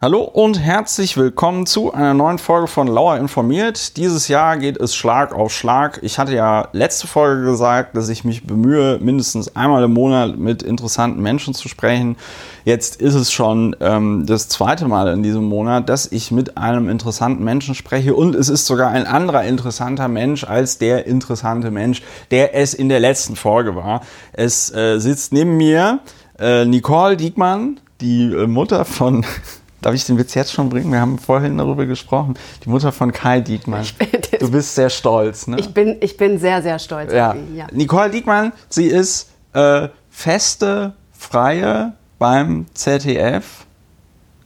[0.00, 3.96] Hallo und herzlich willkommen zu einer neuen Folge von Lauer informiert.
[3.96, 5.98] Dieses Jahr geht es Schlag auf Schlag.
[6.04, 10.62] Ich hatte ja letzte Folge gesagt, dass ich mich bemühe, mindestens einmal im Monat mit
[10.62, 12.16] interessanten Menschen zu sprechen.
[12.64, 16.88] Jetzt ist es schon ähm, das zweite Mal in diesem Monat, dass ich mit einem
[16.88, 22.02] interessanten Menschen spreche und es ist sogar ein anderer interessanter Mensch als der interessante Mensch,
[22.30, 24.02] der es in der letzten Folge war.
[24.32, 25.98] Es äh, sitzt neben mir
[26.38, 29.26] äh, Nicole Diekmann, die äh, Mutter von
[29.80, 30.90] Darf ich den Witz jetzt schon bringen?
[30.90, 32.34] Wir haben vorhin darüber gesprochen.
[32.64, 33.86] Die Mutter von Kai Diekmann.
[34.40, 35.58] Du bist sehr stolz, ne?
[35.58, 37.30] Ich bin, ich bin sehr, sehr stolz ja.
[37.30, 37.66] auf ihn, ja.
[37.72, 43.66] Nicole Diekmann, sie ist äh, feste, freie beim ZDF.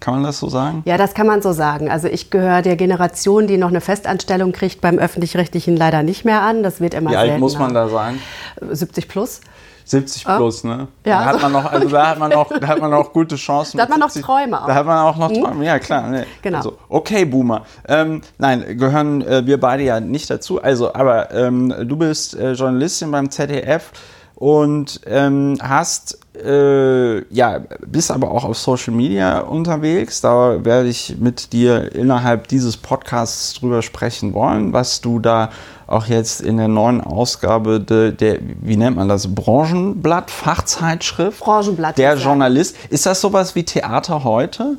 [0.00, 0.82] Kann man das so sagen?
[0.84, 1.88] Ja, das kann man so sagen.
[1.88, 6.42] Also ich gehöre der Generation, die noch eine Festanstellung kriegt, beim Öffentlich-Rechtlichen leider nicht mehr
[6.42, 6.62] an.
[6.64, 8.18] Das wird immer Wie alt muss man da sein?
[8.60, 9.40] 70 plus.
[9.84, 10.88] 70 plus, ne?
[11.04, 11.20] Ja.
[11.20, 13.76] Da hat man noch, also da hat man noch, da hat man noch gute Chancen.
[13.76, 14.66] Da hat man noch Träume auch.
[14.66, 15.42] Da hat man auch noch hm?
[15.42, 16.08] Träume, ja klar.
[16.08, 16.26] Ne?
[16.42, 16.58] Genau.
[16.58, 17.62] Also, okay, Boomer.
[17.88, 20.62] Ähm, nein, gehören äh, wir beide ja nicht dazu.
[20.62, 23.92] Also, aber ähm, du bist äh, Journalistin beim ZDF
[24.42, 30.20] und ähm, hast äh, ja bist aber auch auf Social Media unterwegs.
[30.20, 35.50] Da werde ich mit dir innerhalb dieses Podcasts drüber sprechen wollen, was du da
[35.86, 41.38] auch jetzt in der neuen Ausgabe de, der, wie nennt man das, Branchenblatt, Fachzeitschrift?
[41.38, 41.96] Branchenblatt.
[41.96, 42.74] Der Journalist.
[42.90, 44.76] Ist das sowas wie Theater heute?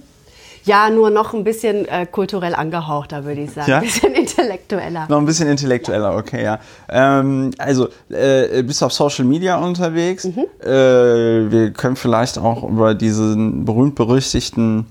[0.66, 3.70] Ja, nur noch ein bisschen äh, kulturell angehauchter, würde ich sagen.
[3.70, 3.78] Ja?
[3.78, 5.08] Ein bisschen intellektueller.
[5.10, 6.60] Noch ein bisschen intellektueller, okay, ja.
[6.90, 10.26] Ähm, also, äh, bist auf Social Media unterwegs.
[10.26, 10.46] Mhm.
[10.62, 14.86] Äh, wir können vielleicht auch über diesen berühmt-berüchtigten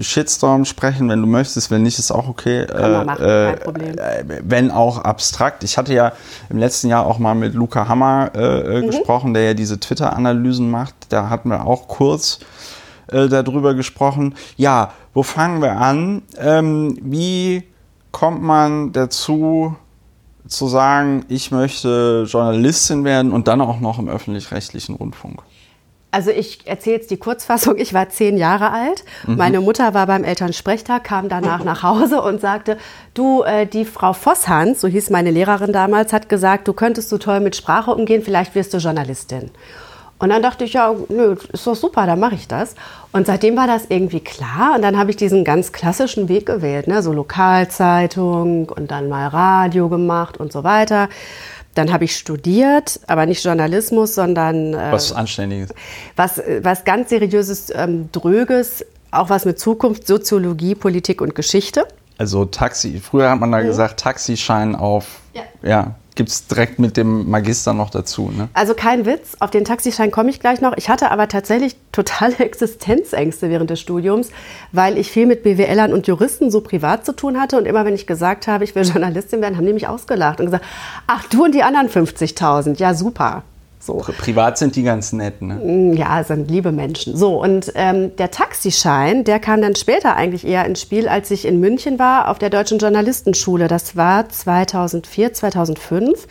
[0.00, 1.70] Shitstorm sprechen, wenn du möchtest.
[1.70, 2.66] Wenn nicht, ist auch okay.
[2.66, 3.98] Kann man machen, äh, kein Problem.
[3.98, 5.64] Äh, wenn auch abstrakt.
[5.64, 6.12] Ich hatte ja
[6.50, 8.86] im letzten Jahr auch mal mit Luca Hammer äh, mhm.
[8.86, 10.94] gesprochen, der ja diese Twitter-Analysen macht.
[11.08, 12.38] Da hatten wir auch kurz
[13.12, 14.34] äh, darüber gesprochen.
[14.56, 16.22] Ja, wo fangen wir an?
[16.38, 17.64] Ähm, wie
[18.10, 19.76] kommt man dazu,
[20.48, 25.42] zu sagen, ich möchte Journalistin werden und dann auch noch im öffentlich-rechtlichen Rundfunk?
[26.14, 27.78] Also ich erzähle jetzt die Kurzfassung.
[27.78, 29.02] Ich war zehn Jahre alt.
[29.26, 29.36] Mhm.
[29.36, 32.76] Meine Mutter war beim Elternsprechtag, kam danach nach Hause und sagte,
[33.14, 37.16] du, äh, die Frau Vosshans, so hieß meine Lehrerin damals, hat gesagt, du könntest so
[37.16, 39.50] toll mit Sprache umgehen, vielleicht wirst du Journalistin.
[40.22, 42.76] Und dann dachte ich, ja, nö, ist doch super, dann mache ich das.
[43.10, 44.76] Und seitdem war das irgendwie klar.
[44.76, 47.02] Und dann habe ich diesen ganz klassischen Weg gewählt, ne?
[47.02, 51.08] so Lokalzeitung und dann mal Radio gemacht und so weiter.
[51.74, 55.74] Dann habe ich studiert, aber nicht Journalismus, sondern äh, was Anständiges.
[56.14, 61.84] Was, was ganz seriöses, ähm, dröges, auch was mit Zukunft, Soziologie, Politik und Geschichte.
[62.16, 63.66] Also Taxi, früher hat man da mhm.
[63.66, 65.18] gesagt, Taxischein auf.
[65.34, 65.42] Ja.
[65.68, 68.30] ja gibt es direkt mit dem Magister noch dazu.
[68.30, 68.48] Ne?
[68.54, 70.76] Also kein Witz, auf den Taxischein komme ich gleich noch.
[70.76, 74.30] Ich hatte aber tatsächlich totale Existenzängste während des Studiums,
[74.72, 77.56] weil ich viel mit BWLern und Juristen so privat zu tun hatte.
[77.56, 80.46] Und immer wenn ich gesagt habe, ich will Journalistin werden, haben die mich ausgelacht und
[80.46, 80.64] gesagt,
[81.06, 83.44] ach du und die anderen 50.000, ja super.
[83.84, 83.94] So.
[83.94, 85.54] Privat sind die ganz nett, ne?
[85.54, 87.16] Mm, ja, sind liebe Menschen.
[87.16, 91.44] So, und ähm, der Taxischein, der kam dann später eigentlich eher ins Spiel, als ich
[91.44, 93.66] in München war, auf der Deutschen Journalistenschule.
[93.66, 96.28] Das war 2004, 2005.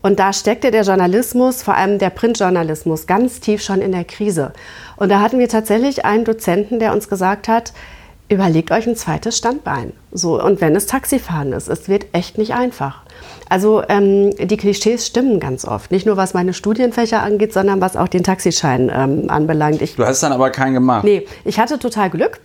[0.00, 4.54] Und da steckte der Journalismus, vor allem der Printjournalismus, ganz tief schon in der Krise.
[4.96, 7.74] Und da hatten wir tatsächlich einen Dozenten, der uns gesagt hat,
[8.32, 9.92] überlegt euch ein zweites Standbein.
[10.10, 13.02] So, und wenn es Taxifahren ist, es wird echt nicht einfach.
[13.48, 15.90] Also ähm, die Klischees stimmen ganz oft.
[15.90, 19.82] Nicht nur was meine Studienfächer angeht, sondern was auch den Taxischein ähm, anbelangt.
[19.82, 21.04] Ich, du hast dann aber keinen gemacht.
[21.04, 22.40] Nee, ich hatte total Glück.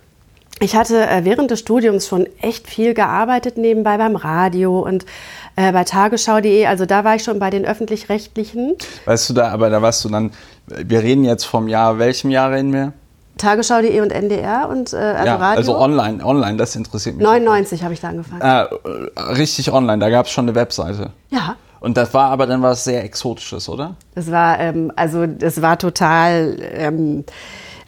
[0.60, 5.06] Ich hatte äh, während des Studiums schon echt viel gearbeitet nebenbei beim Radio und
[5.54, 6.66] äh, bei tagesschau.de.
[6.66, 8.74] Also da war ich schon bei den öffentlich-rechtlichen.
[9.04, 10.32] Weißt du da, aber da warst du dann,
[10.66, 12.92] wir reden jetzt vom Jahr, welchem Jahr reden wir?
[13.38, 15.58] Tagesschau.de und NDR und äh, also ja, Radio?
[15.58, 17.24] Also online, online, das interessiert mich.
[17.24, 18.40] 99 habe ich da angefangen.
[18.40, 21.10] Äh, richtig online, da gab es schon eine Webseite.
[21.30, 21.56] Ja.
[21.80, 23.94] Und das war aber dann was sehr Exotisches, oder?
[24.14, 26.56] Das war, ähm, also das war total.
[26.60, 27.24] Ähm,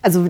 [0.03, 0.29] also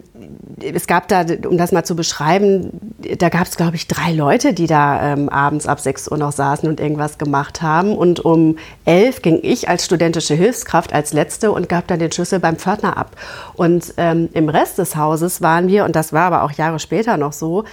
[0.60, 4.52] es gab da, um das mal zu beschreiben, da gab es, glaube ich, drei Leute,
[4.52, 7.96] die da ähm, abends ab 6 Uhr noch saßen und irgendwas gemacht haben.
[7.96, 12.40] Und um 11 ging ich als studentische Hilfskraft als Letzte und gab dann den Schlüssel
[12.40, 13.17] beim Pförtner ab.
[13.55, 17.16] Und ähm, im Rest des Hauses waren wir, und das war aber auch Jahre später
[17.16, 17.64] noch so,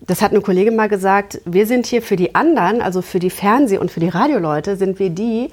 [0.00, 3.30] das hat eine Kollegin mal gesagt, wir sind hier für die anderen, also für die
[3.30, 5.50] Fernseh- und für die Radioleute, sind wir die,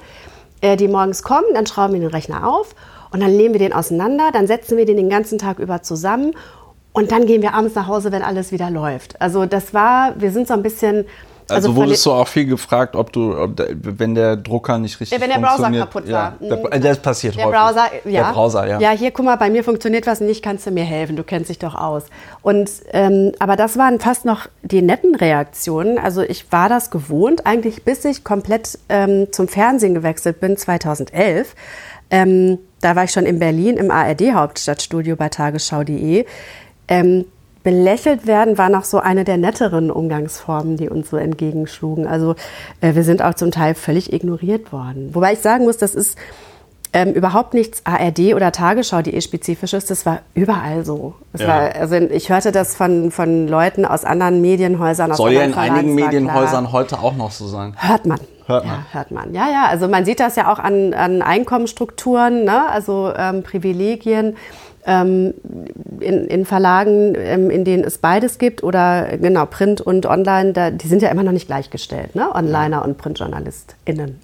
[0.60, 2.74] äh, die morgens kommen, dann schrauben wir den Rechner auf
[3.14, 6.34] und dann nehmen wir den auseinander, dann setzen wir den den ganzen Tag über zusammen
[6.92, 9.18] und dann gehen wir abends nach Hause, wenn alles wieder läuft.
[9.22, 11.06] Also das war, wir sind so ein bisschen
[11.48, 14.98] Also, von wurdest du auch viel gefragt, ob du, ob der, wenn der Drucker nicht
[14.98, 15.90] richtig Ja, wenn der Browser funktioniert.
[15.90, 16.14] kaputt ja.
[16.16, 16.32] war.
[16.40, 16.66] Der, Mhm.
[16.72, 17.58] äh, das passiert Der häufig.
[17.60, 18.22] Browser, ja.
[18.28, 18.80] Der Browser, ja.
[18.80, 21.50] Ja, hier, guck mal, bei mir funktioniert was nicht, kannst du mir helfen, du kennst
[21.50, 22.04] dich doch aus.
[22.42, 25.98] Und, ähm, aber das waren fast noch die netten Reaktionen.
[25.98, 31.54] Also ich war das gewohnt, eigentlich bis ich komplett ähm, zum Fernsehen gewechselt bin, 2011.
[32.10, 36.26] Ähm, da war ich schon in Berlin im ARD-Hauptstadtstudio bei tagesschau.de.
[36.88, 37.24] Ähm,
[37.62, 42.06] belächelt werden war noch so eine der netteren Umgangsformen, die uns so entgegenschlugen.
[42.06, 42.36] Also
[42.80, 45.14] äh, wir sind auch zum Teil völlig ignoriert worden.
[45.14, 46.18] Wobei ich sagen muss, das ist
[46.92, 49.86] ähm, überhaupt nichts ARD oder Tagesschau.de spezifisches.
[49.86, 51.14] Das war überall so.
[51.36, 51.48] Ja.
[51.48, 55.10] war, also ich hörte das von, von Leuten aus anderen Medienhäusern.
[55.10, 56.72] Aus Soll ja in einigen Medienhäusern klar.
[56.72, 57.74] heute auch noch so sein.
[57.78, 58.20] Hört man.
[58.46, 58.84] Hört ja, man.
[58.92, 59.34] hört man.
[59.34, 59.66] Ja, ja.
[59.68, 62.68] Also man sieht das ja auch an, an Einkommensstrukturen, ne?
[62.68, 64.36] also ähm, Privilegien
[64.86, 65.34] ähm,
[66.00, 70.52] in, in Verlagen, ähm, in denen es beides gibt oder genau Print und Online.
[70.52, 72.34] Da, die sind ja immer noch nicht gleichgestellt, ne?
[72.34, 74.20] Onliner und PrintjournalistInnen.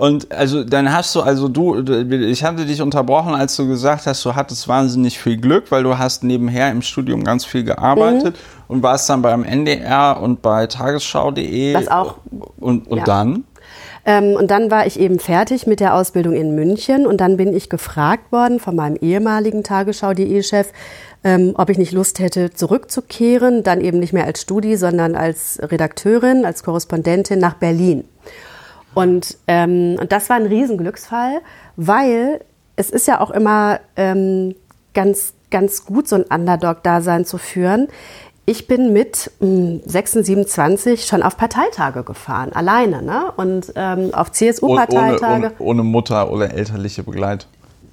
[0.00, 1.78] Und also dann hast du, also du,
[2.10, 5.98] ich hatte dich unterbrochen, als du gesagt hast, du hattest wahnsinnig viel Glück, weil du
[5.98, 8.64] hast nebenher im Studium ganz viel gearbeitet Mhm.
[8.68, 11.74] und warst dann beim NDR und bei tagesschau.de.
[11.74, 12.16] Das auch.
[12.58, 13.04] Und, und Ja.
[13.04, 13.44] dann?
[14.06, 17.54] Ähm, und dann war ich eben fertig mit der Ausbildung in München und dann bin
[17.54, 20.68] ich gefragt worden von meinem ehemaligen Tagesschau.de-Chef,
[21.24, 25.58] ähm, ob ich nicht Lust hätte, zurückzukehren, dann eben nicht mehr als Studi, sondern als
[25.62, 28.04] Redakteurin, als Korrespondentin nach Berlin.
[28.94, 31.40] Und, ähm, und das war ein Riesenglücksfall,
[31.76, 32.40] weil
[32.76, 34.54] es ist ja auch immer ähm,
[34.94, 37.88] ganz, ganz gut, so ein Underdog-Dasein zu führen.
[38.46, 43.02] Ich bin mit mh, 26, 27 schon auf Parteitage gefahren, alleine.
[43.02, 43.32] Ne?
[43.36, 45.24] Und ähm, auf CSU-Parteitage.
[45.24, 47.50] Ohne, ohne, ohne Mutter oder elterliche Begleitung.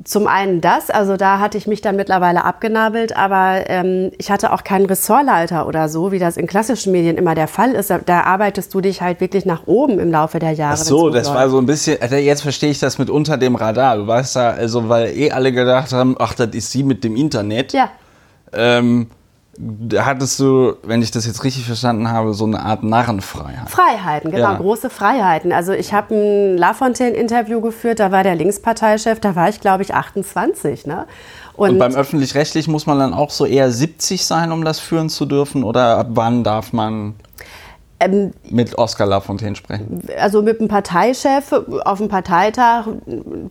[0.07, 4.53] Zum einen das, also da hatte ich mich dann mittlerweile abgenabelt, aber ähm, ich hatte
[4.53, 7.89] auch keinen Ressortleiter oder so, wie das in klassischen Medien immer der Fall ist.
[7.89, 10.75] Da, da arbeitest du dich halt wirklich nach oben im Laufe der Jahre.
[10.79, 13.97] Ach so, das war so ein bisschen, jetzt verstehe ich das mit unter dem Radar.
[13.97, 17.17] Du weißt da, also weil eh alle gedacht haben, ach, das ist sie mit dem
[17.17, 17.73] Internet.
[17.73, 17.89] Ja,
[18.53, 19.07] Ähm,
[19.95, 23.69] hattest du, wenn ich das jetzt richtig verstanden habe, so eine Art Narrenfreiheit.
[23.69, 24.57] Freiheiten, genau, Ja.
[24.57, 25.51] große Freiheiten.
[25.51, 29.93] Also ich habe ein Lafontaine-Interview geführt, da war der Linksparteichef, da war ich glaube ich
[29.93, 30.85] 28.
[30.85, 31.05] Ne?
[31.55, 35.25] Und beim öffentlich-rechtlich muss man dann auch so eher 70 sein, um das führen zu
[35.25, 35.63] dürfen?
[35.63, 37.15] Oder ab wann darf man
[37.99, 40.01] ähm, mit Oskar Lafontaine sprechen?
[40.19, 41.51] also mit einem Parteichef
[41.83, 42.85] auf dem Parteitag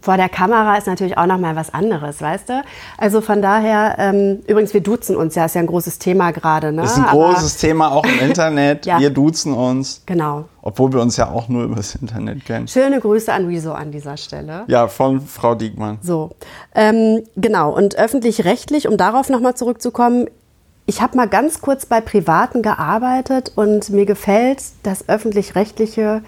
[0.00, 2.62] vor der Kamera ist natürlich auch noch mal was anderes, weißt du?
[2.98, 6.70] Also von daher, ähm, übrigens, wir duzen uns ja, ist ja ein großes Thema gerade.
[6.72, 6.84] Ne?
[6.84, 8.87] Ist ein Aber- großes Thema auch im Internet.
[8.87, 9.00] Ja.
[9.00, 10.44] Wir duzen uns, Genau.
[10.62, 12.69] obwohl wir uns ja auch nur übers Internet kennen.
[12.69, 14.64] Schöne Grüße an Rezo an dieser Stelle.
[14.69, 15.98] Ja, von Frau Diekmann.
[16.02, 16.31] So,
[16.75, 17.75] ähm, genau.
[17.75, 20.26] Und öffentlich-rechtlich, um darauf nochmal zurückzukommen,
[20.87, 26.23] ich habe mal ganz kurz bei Privaten gearbeitet und mir gefällt das öffentlich-rechtliche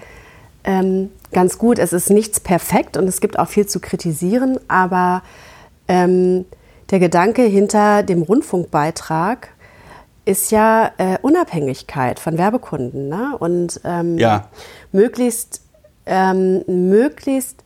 [0.65, 1.79] ähm, ganz gut.
[1.79, 5.23] Es ist nichts perfekt und es gibt auch viel zu kritisieren, aber
[5.87, 6.45] ähm,
[6.91, 9.49] der Gedanke hinter dem Rundfunkbeitrag
[10.25, 13.35] ist ja äh, Unabhängigkeit von Werbekunden ne?
[13.39, 14.49] und ähm, Ja.
[14.91, 15.61] möglichst,
[16.05, 17.63] ähm, möglichst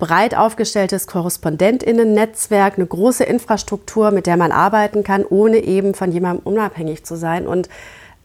[0.00, 6.44] breit aufgestelltes KorrespondentInnen-Netzwerk, eine große Infrastruktur, mit der man arbeiten kann, ohne eben von jemandem
[6.44, 7.46] unabhängig zu sein.
[7.46, 7.68] Und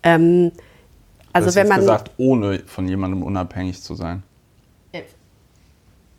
[0.01, 0.51] ähm,
[1.33, 4.23] also wenn man gesagt, ohne von jemandem unabhängig zu sein.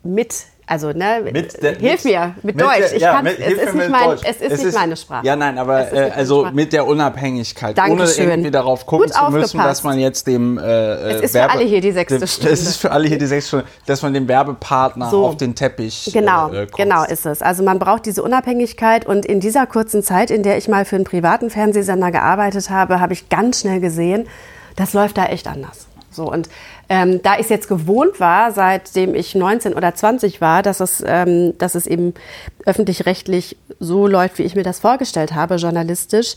[0.03, 2.77] mit, also ne, Mit der- hilf mit- mir mit, mit Deutsch.
[2.77, 4.21] der- ich ja, kann, mit- es ist nicht, mein, Deutsch.
[4.25, 5.25] es ist nicht meine Sprache.
[5.25, 6.55] Ja, nein, aber Es ist äh, also Sprache.
[6.55, 7.77] mit der Unabhängigkeit.
[7.77, 8.23] Dankeschön.
[8.25, 10.57] Ohne irgendwie darauf gucken Gut zu müssen, dass man jetzt dem.
[10.57, 12.51] Äh, Es ist für alle hier die sechste dem, Stunde.
[12.51, 15.25] Es ist für alle hier die sechste Stunde, dass man dem Werbepartner So.
[15.25, 16.09] auf den Teppich.
[16.13, 16.77] Genau, äh, äh, kotzt.
[16.77, 17.41] genau ist es.
[17.41, 20.95] Also man braucht diese Unabhängigkeit und in dieser kurzen Zeit, in der ich mal für
[20.97, 24.27] einen privaten Fernsehsender gearbeitet habe, habe ich ganz schnell gesehen,
[24.75, 25.87] das läuft da echt anders.
[26.11, 26.49] So und
[26.89, 31.03] ähm, da ich es jetzt gewohnt war, seitdem ich 19 oder 20 war, dass es,
[31.05, 32.13] ähm, dass es eben
[32.65, 36.35] öffentlich-rechtlich so läuft, wie ich mir das vorgestellt habe, journalistisch,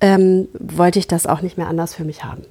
[0.00, 2.44] ähm, wollte ich das auch nicht mehr anders für mich haben.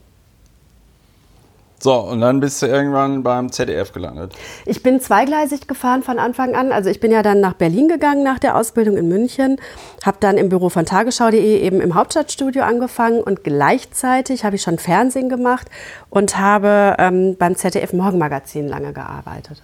[1.82, 4.34] So, und dann bist du irgendwann beim ZDF gelandet.
[4.66, 6.74] Ich bin zweigleisig gefahren von Anfang an.
[6.74, 9.58] Also ich bin ja dann nach Berlin gegangen nach der Ausbildung in München,
[10.04, 14.78] habe dann im Büro von tagesschau.de eben im Hauptstadtstudio angefangen und gleichzeitig habe ich schon
[14.78, 15.70] Fernsehen gemacht
[16.10, 19.64] und habe ähm, beim ZDF Morgenmagazin lange gearbeitet.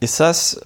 [0.00, 0.60] Ist das,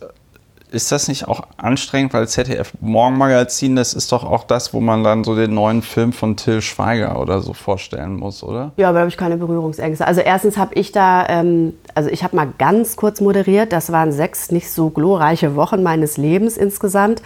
[0.71, 5.03] ist das nicht auch anstrengend, weil ZDF Morgenmagazin, das ist doch auch das, wo man
[5.03, 8.73] dann so den neuen Film von Till Schweiger oder so vorstellen muss, oder?
[8.77, 10.07] Ja, aber habe ich keine Berührungsängste.
[10.07, 13.73] Also erstens habe ich da, ähm, also ich habe mal ganz kurz moderiert.
[13.73, 17.23] Das waren sechs nicht so glorreiche Wochen meines Lebens insgesamt.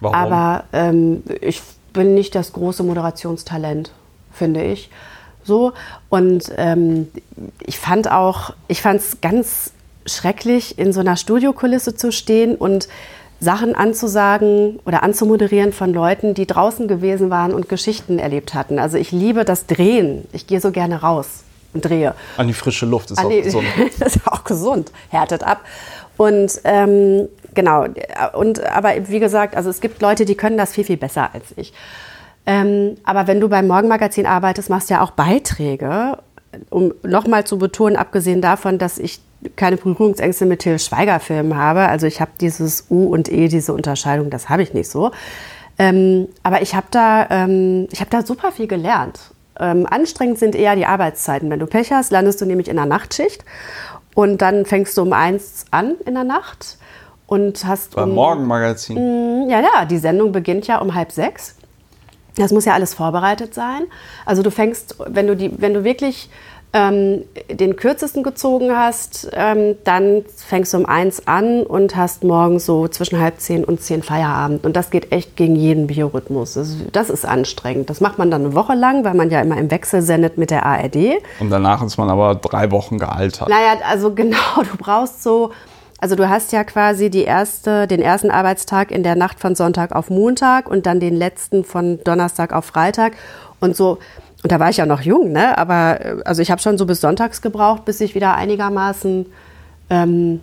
[0.00, 0.16] Warum?
[0.16, 1.62] Aber ähm, ich
[1.92, 3.92] bin nicht das große Moderationstalent,
[4.32, 4.90] finde ich.
[5.44, 5.72] So.
[6.08, 7.08] Und ähm,
[7.60, 9.72] ich fand auch, ich fand es ganz
[10.06, 12.88] schrecklich, in so einer Studiokulisse zu stehen und
[13.38, 18.78] Sachen anzusagen oder anzumoderieren von Leuten, die draußen gewesen waren und Geschichten erlebt hatten.
[18.78, 20.26] Also ich liebe das Drehen.
[20.32, 21.44] Ich gehe so gerne raus
[21.74, 22.14] und drehe.
[22.38, 23.66] An die frische Luft ist An auch die, gesund.
[23.98, 25.60] das ist auch gesund, härtet ab.
[26.16, 27.86] Und ähm, genau,
[28.32, 31.44] und aber wie gesagt, also es gibt Leute, die können das viel, viel besser als
[31.56, 31.74] ich.
[32.46, 36.18] Ähm, aber wenn du beim Morgenmagazin arbeitest, machst du ja auch Beiträge,
[36.70, 39.20] um nochmal zu betonen, abgesehen davon, dass ich
[39.56, 41.88] keine Berührungsängste mit Till Schweiger-Filmen habe.
[41.88, 45.12] Also ich habe dieses U und E, diese Unterscheidung, das habe ich nicht so.
[45.78, 49.20] Ähm, aber ich habe da, ähm, hab da super viel gelernt.
[49.58, 51.50] Ähm, anstrengend sind eher die Arbeitszeiten.
[51.50, 53.44] Wenn du Pech hast, landest du nämlich in der Nachtschicht
[54.14, 56.78] und dann fängst du um eins an in der Nacht
[57.26, 57.96] und hast.
[57.96, 58.96] Beim um, Morgenmagazin.
[58.96, 61.56] Mh, mm, ja, ja, die Sendung beginnt ja um halb sechs.
[62.36, 63.84] Das muss ja alles vorbereitet sein.
[64.24, 66.28] Also du fängst, wenn du die, wenn du wirklich
[66.72, 72.66] ähm, den kürzesten gezogen hast, ähm, dann fängst du um eins an und hast morgens
[72.66, 74.64] so zwischen halb zehn und zehn Feierabend.
[74.64, 76.54] Und das geht echt gegen jeden Biorhythmus.
[76.54, 77.88] Das, das ist anstrengend.
[77.88, 80.50] Das macht man dann eine Woche lang, weil man ja immer im Wechsel sendet mit
[80.50, 81.22] der ARD.
[81.40, 83.48] Und danach ist man aber drei Wochen gealtert.
[83.48, 85.52] Naja, also genau, du brauchst so.
[85.98, 89.92] Also du hast ja quasi die erste, den ersten Arbeitstag in der Nacht von Sonntag
[89.92, 93.14] auf Montag und dann den letzten von Donnerstag auf Freitag.
[93.60, 93.98] Und so
[94.42, 95.58] und da war ich ja noch jung, ne?
[95.58, 99.26] aber äh, also ich habe schon so bis sonntags gebraucht, bis ich wieder einigermaßen
[99.90, 100.40] ähm,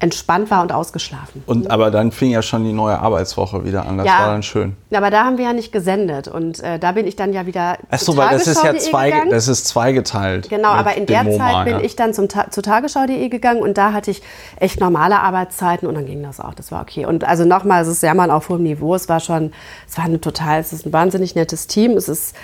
[0.00, 1.44] entspannt war und ausgeschlafen.
[1.46, 3.98] Und aber dann fing ja schon die neue Arbeitswoche wieder an.
[3.98, 4.74] Das ja, war dann schön.
[4.92, 7.76] Aber da haben wir ja nicht gesendet und äh, da bin ich dann ja wieder.
[7.90, 9.30] Achso, weil das ist ja zwei, gegangen.
[9.30, 10.48] das ist zweigeteilt.
[10.48, 11.80] Genau, aber in der Zeit bin ja.
[11.80, 14.22] ich dann zum Ta zu Tagesschau.de gegangen und da hatte ich
[14.56, 16.54] echt normale Arbeitszeiten und dann ging das auch.
[16.54, 17.04] Das war okay.
[17.04, 18.94] Und also nochmal, es ist ja mal auf hohem Niveau.
[18.94, 19.52] Es war schon,
[19.86, 21.92] es war eine total, es ist ein wahnsinnig nettes Team.
[21.92, 22.34] Es ist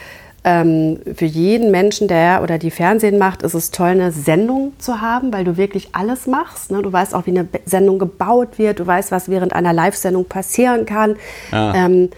[0.46, 5.00] ähm, für jeden Menschen, der oder die Fernsehen macht, ist es toll, eine Sendung zu
[5.00, 6.70] haben, weil du wirklich alles machst.
[6.70, 6.82] Ne?
[6.82, 8.78] Du weißt auch, wie eine Sendung gebaut wird.
[8.78, 11.16] Du weißt, was während einer Live-Sendung passieren kann.
[11.50, 11.74] Ja.
[11.74, 12.10] Ähm,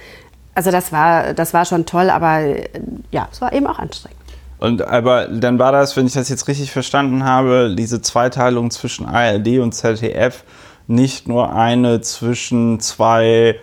[0.54, 2.68] also das war, das war schon toll, aber äh,
[3.11, 4.18] ja, es war eben auch anstrengend.
[4.58, 9.06] Und aber dann war das, wenn ich das jetzt richtig verstanden habe, diese Zweiteilung zwischen
[9.06, 10.44] ARD und ZDF
[10.87, 13.58] nicht nur eine zwischen zwei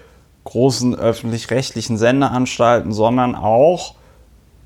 [0.46, 3.96] großen öffentlich-rechtlichen Sendeanstalten, sondern auch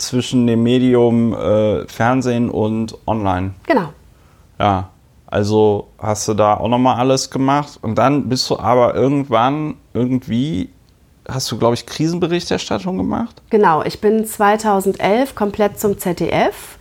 [0.02, 3.54] zwischen dem Medium äh, Fernsehen und Online.
[3.68, 3.94] Genau.
[4.60, 4.90] Ja,
[5.28, 10.70] also hast du da auch nochmal alles gemacht und dann bist du aber irgendwann irgendwie
[11.28, 13.42] hast du, glaube ich, Krisenberichterstattung gemacht?
[13.50, 16.79] Genau, ich bin 2011 komplett zum ZDF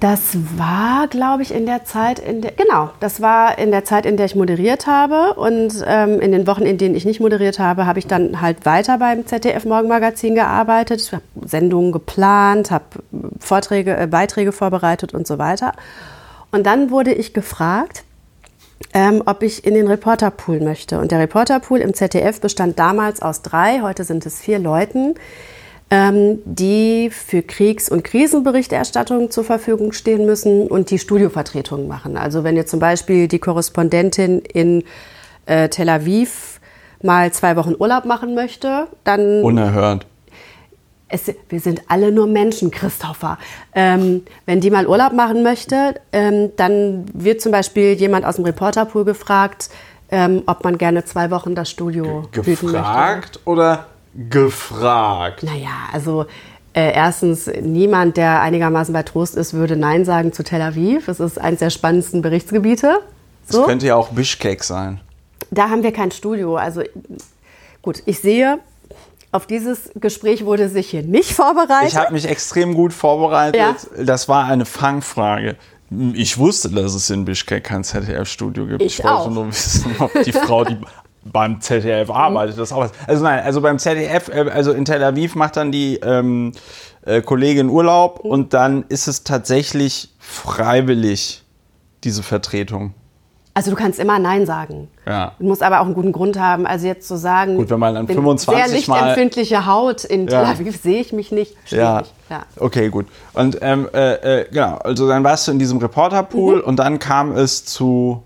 [0.00, 4.04] das war, glaube ich, in der Zeit, in der, genau, das war in der Zeit,
[4.04, 5.34] in der ich moderiert habe.
[5.34, 8.66] Und ähm, in den Wochen, in denen ich nicht moderiert habe, habe ich dann halt
[8.66, 11.00] weiter beim ZDF Morgenmagazin gearbeitet.
[11.00, 12.84] Ich habe Sendungen geplant, habe
[13.40, 15.72] Vorträge, äh, Beiträge vorbereitet und so weiter.
[16.52, 18.04] Und dann wurde ich gefragt,
[18.92, 20.98] ähm, ob ich in den Reporterpool möchte.
[21.00, 25.14] Und der Reporterpool im ZDF bestand damals aus drei, heute sind es vier Leuten
[25.88, 32.16] die für Kriegs- und Krisenberichterstattung zur Verfügung stehen müssen und die Studiovertretungen machen.
[32.16, 34.82] Also wenn jetzt zum Beispiel die Korrespondentin in
[35.46, 36.60] äh, Tel Aviv
[37.02, 39.42] mal zwei Wochen Urlaub machen möchte, dann...
[39.42, 40.06] Unerhört.
[41.08, 43.38] Es, wir sind alle nur Menschen, Christopher.
[43.72, 48.44] Ähm, wenn die mal Urlaub machen möchte, ähm, dann wird zum Beispiel jemand aus dem
[48.44, 49.70] Reporterpool gefragt,
[50.10, 55.42] ähm, ob man gerne zwei Wochen das Studio Ge gefragt oder gefragt?
[55.42, 56.26] Naja, also
[56.72, 61.08] äh, erstens, niemand, der einigermaßen bei Trost ist, würde Nein sagen zu Tel Aviv.
[61.08, 63.00] Es ist eines der spannendsten Berichtsgebiete.
[63.48, 63.62] So.
[63.62, 65.00] Es könnte ja auch Bischkek sein.
[65.50, 66.56] Da haben wir kein Studio.
[66.56, 66.82] Also
[67.82, 68.58] gut, ich sehe,
[69.32, 71.88] auf dieses Gespräch wurde sich hier nicht vorbereitet.
[71.88, 73.60] Ich habe mich extrem gut vorbereitet.
[73.60, 73.76] Ja.
[74.04, 75.56] Das war eine Fangfrage.
[76.14, 78.82] Ich wusste, dass es in Bischkek kein ZDF-Studio gibt.
[78.82, 79.30] Ich, ich wollte auch.
[79.30, 80.78] nur wissen, ob die Frau, die
[81.32, 82.58] beim ZDF arbeitet.
[82.58, 85.96] Das auch Also nein, also beim ZDF, äh, also in Tel Aviv macht dann die
[85.96, 86.52] ähm,
[87.04, 91.42] äh, Kollegin Urlaub und dann ist es tatsächlich freiwillig,
[92.04, 92.94] diese Vertretung.
[93.56, 94.88] Also du kannst immer Nein sagen.
[95.06, 95.32] Ja.
[95.38, 96.66] Du musst aber auch einen guten Grund haben.
[96.66, 100.78] Also jetzt zu sagen, Gut, wenn man dann 25 sehr lichtempfindliche Haut in Tel Aviv
[100.78, 101.54] sehe ich mich nicht.
[101.70, 102.02] Ja.
[102.28, 102.44] ja.
[102.58, 103.06] Okay, gut.
[103.32, 106.64] Und ähm, äh, äh, genau, also dann warst du in diesem Reporterpool mhm.
[106.64, 108.22] und dann kam es zu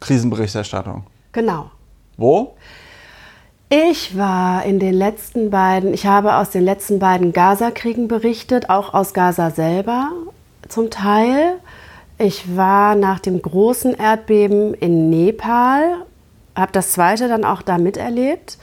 [0.00, 1.04] Krisenberichterstattung.
[1.30, 1.70] Genau.
[2.18, 2.54] Wo?
[3.70, 8.92] Ich war in den letzten beiden, ich habe aus den letzten beiden Gaza-Kriegen berichtet, auch
[8.92, 10.10] aus Gaza selber
[10.68, 11.54] zum Teil.
[12.18, 16.04] Ich war nach dem großen Erdbeben in Nepal,
[16.54, 18.58] habe das zweite dann auch da miterlebt.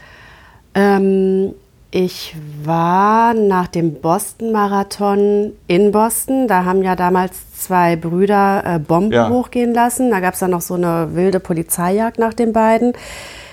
[0.75, 1.55] Ähm,
[1.91, 6.50] Ich war nach dem Boston-Marathon in Boston.
[6.50, 9.29] Da haben ja damals zwei Brüder äh, Bomben Ja.
[9.29, 10.12] hochgehen lassen.
[10.12, 12.93] Da gab es dann noch so eine wilde Polizeijagd nach den beiden.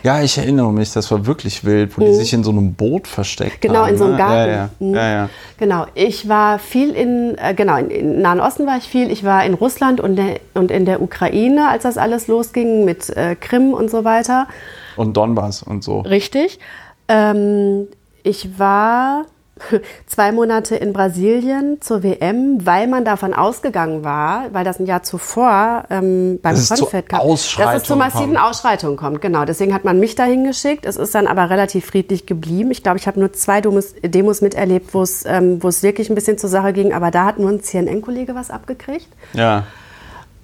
[0.03, 3.07] Ja, ich erinnere mich, das war wirklich wild, wo die sich in so einem Boot
[3.07, 3.69] versteckt Mhm.
[3.69, 3.91] Genau, haben.
[3.91, 4.19] in so einem ne?
[4.19, 4.51] Garten.
[4.51, 4.69] Ja, ja.
[4.81, 4.95] Mhm.
[4.95, 5.29] ja, ja.
[5.59, 9.11] Genau, ich war viel in, äh, genau, in, in Nahen Osten war ich viel.
[9.13, 13.11] Ich war in Russland und, der, und in der Ukraine, als das alles losging mit
[13.11, 14.49] äh, Krim und so weiter.
[14.97, 16.01] Und Donbass und so.
[16.01, 16.59] Richtig.
[17.09, 17.87] Ähm,
[18.25, 19.27] ich war
[20.07, 25.03] zwei Monate in Brasilien zur WM, weil man davon ausgegangen war, weil das ein Jahr
[25.03, 28.47] zuvor ähm, beim Confed Ausschreitungen dass es zu massiven kommt.
[28.47, 29.21] Ausschreitungen kommt.
[29.21, 30.87] Genau, deswegen hat man mich dahin geschickt.
[30.87, 32.71] Es ist dann aber relativ friedlich geblieben.
[32.71, 36.11] Ich glaube, ich habe nur zwei Demos, Demos miterlebt, wo es ähm, wo es wirklich
[36.11, 36.93] ein bisschen zur Sache ging.
[36.93, 39.09] Aber da hat nur ein CNN-Kollege was abgekriegt.
[39.33, 39.65] Ja.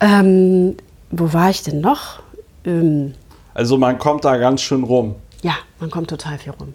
[0.01, 0.77] Ähm,
[1.11, 2.21] wo war ich denn noch?
[2.65, 3.15] Ähm,
[3.55, 6.75] Also man kommt da ganz schön rum ja, man kommt total viel rum.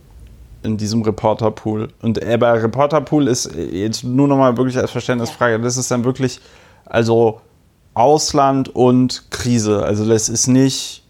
[0.64, 1.90] In diesem Reporterpool.
[2.02, 5.60] Und aber Reporterpool ist jetzt nur noch mal wirklich als Verständnisfrage.
[5.60, 6.40] Das ist dann wirklich
[6.86, 7.42] also
[7.94, 9.84] Ausland und Krise.
[9.84, 11.02] Also das ist nicht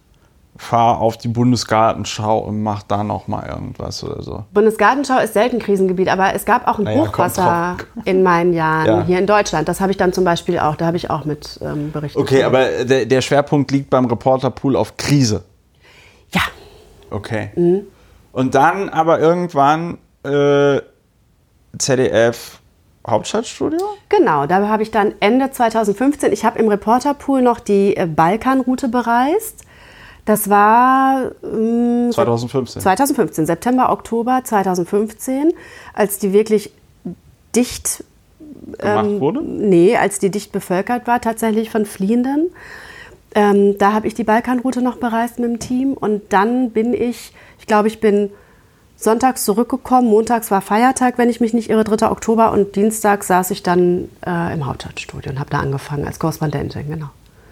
[0.55, 4.43] fahr auf die Bundesgartenschau und mach da noch mal irgendwas oder so.
[4.53, 9.03] Bundesgartenschau ist selten Krisengebiet, aber es gab auch ein Naja, Hochwasser in meinen Jahren Ja.
[9.03, 9.67] hier in Deutschland.
[9.67, 12.21] Das habe ich dann zum Beispiel auch, da habe ich auch mit ähm, berichtet.
[12.21, 15.43] Okay, aber der, der Schwerpunkt liegt beim Reporterpool auf Krise.
[16.33, 16.41] Ja,
[17.13, 17.51] Okay.
[18.33, 20.81] Und dann aber irgendwann äh,
[21.77, 22.59] ZDF
[23.07, 23.79] Hauptstadtstudio?
[24.09, 24.45] genau.
[24.45, 29.61] Da habe ich dann Ende 2015, ich habe im Reporterpool noch die äh, Balkanroute bereist.
[30.25, 32.81] Das war ähm, 2015.
[32.81, 35.53] 2015, September, Oktober 2015,
[35.93, 36.73] als die wirklich
[37.55, 38.03] dicht
[38.77, 39.41] gemacht ähm, wurde?
[39.43, 42.51] Nee, als die dicht bevölkert war, tatsächlich von Fliehenden.
[43.35, 47.33] Ähm, da habe ich die Balkanroute noch bereist mit dem Team und dann bin ich,
[47.63, 48.29] ich glaube, ich bin
[48.97, 52.11] sonntags zurückgekommen, montags war Feiertag, wenn ich mich nicht irre, 3.
[52.11, 56.89] Oktober und Dienstag saß ich dann äh, im Hauptstadtstudio und habe da angefangen als Korrespondentin,
[56.89, 57.09] genau.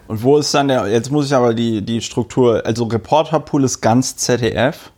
[0.08, 3.80] Und wo ist dann der, jetzt muss ich aber die, die Struktur, also Reporterpool ist
[3.80, 4.92] ganz ZDF.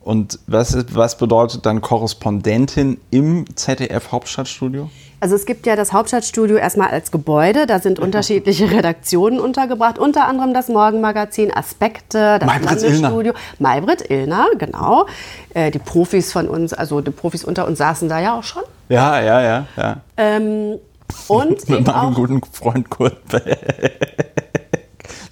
[0.00, 4.90] Und was, ist, was bedeutet dann Korrespondentin im ZDF Hauptstadtstudio?
[5.20, 10.26] Also es gibt ja das Hauptstadtstudio erstmal als Gebäude, da sind unterschiedliche Redaktionen untergebracht, unter
[10.26, 13.34] anderem das Morgenmagazin, Aspekte, das Maybrit.
[13.58, 15.06] Maybrit Illner, genau.
[15.54, 18.62] Äh, die Profis von uns, also die Profis unter uns saßen da ja auch schon.
[18.88, 19.96] Ja, ja, ja, ja.
[20.16, 20.78] Ähm,
[21.26, 23.18] und Mit meinem guten Freund Kurt.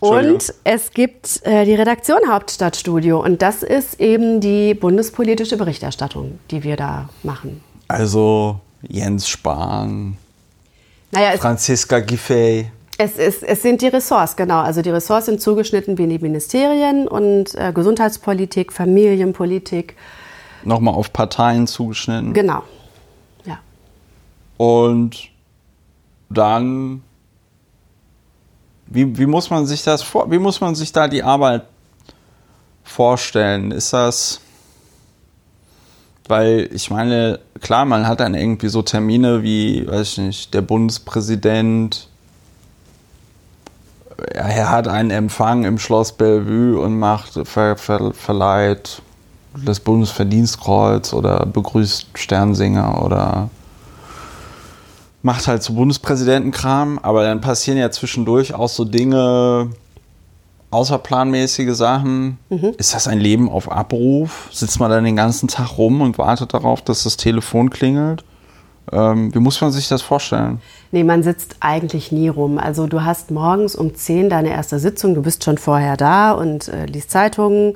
[0.01, 6.64] Und es gibt äh, die Redaktion Hauptstadtstudio und das ist eben die bundespolitische Berichterstattung, die
[6.64, 7.62] wir da machen.
[7.88, 10.16] Also Jens Spahn,
[11.11, 12.70] Naja, es, Franziska Giffey.
[12.99, 14.61] Es, ist, es sind die Ressorts, genau.
[14.61, 19.96] Also die Ressorts sind zugeschnitten wie in die Ministerien und äh, Gesundheitspolitik, Familienpolitik,
[20.64, 22.33] Nochmal auf Parteien zugeschnitten.
[22.33, 22.62] genau.
[23.44, 23.59] Ja.
[24.57, 25.29] Und
[26.29, 27.03] dann,
[28.87, 31.62] wie, wie muss man sich das vor, wie muss man sich da die Arbeit
[32.83, 33.70] vorstellen?
[33.70, 34.40] Ist das,
[36.29, 40.62] weil ich meine, klar, man hat dann irgendwie so Termine wie, weiß ich nicht, der
[40.62, 42.09] Bundespräsident,
[44.33, 49.03] er hat einen Empfang im Schloss Bellevue und macht, ver, ver, verleiht
[49.65, 53.51] das Bundesverdienstkreuz oder begrüßt Sternsinger oder
[55.23, 59.71] macht halt so Bundespräsidentenkram, aber dann passieren ja zwischendurch auch so Dinge,
[60.70, 62.38] außerplanmäßige Sachen.
[62.79, 64.48] Ist das ein Leben auf Abruf?
[64.52, 68.24] Sitzt man dann den ganzen Tag rum und wartet darauf, dass das Telefon klingelt?
[68.92, 70.61] Ähm, wie muss man sich das vorstellen?
[70.92, 72.59] Nee, man sitzt eigentlich nie rum.
[72.59, 76.68] Also du hast morgens um 10 deine erste Sitzung, du bist schon vorher da und
[76.68, 77.74] äh, liest Zeitungen,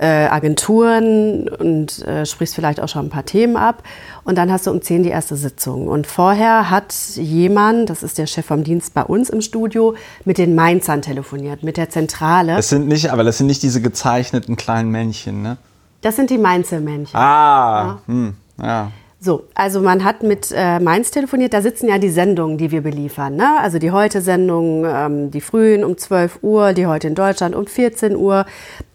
[0.00, 3.82] äh, Agenturen und äh, sprichst vielleicht auch schon ein paar Themen ab.
[4.24, 5.88] Und dann hast du um 10 die erste Sitzung.
[5.88, 10.38] Und vorher hat jemand, das ist der Chef vom Dienst bei uns im Studio, mit
[10.38, 12.56] den Mainzern telefoniert, mit der Zentrale.
[12.56, 15.58] Das sind nicht, aber das sind nicht diese gezeichneten kleinen Männchen, ne?
[16.00, 17.14] Das sind die Mainzelmännchen.
[17.14, 18.90] Ah, hm, ja.
[19.22, 22.80] So, also man hat mit äh, Mainz telefoniert, da sitzen ja die Sendungen, die wir
[22.80, 23.36] beliefern.
[23.36, 23.60] Ne?
[23.60, 28.16] Also die Heute-Sendung, ähm, die frühen um 12 Uhr, die Heute in Deutschland um 14
[28.16, 28.46] Uhr,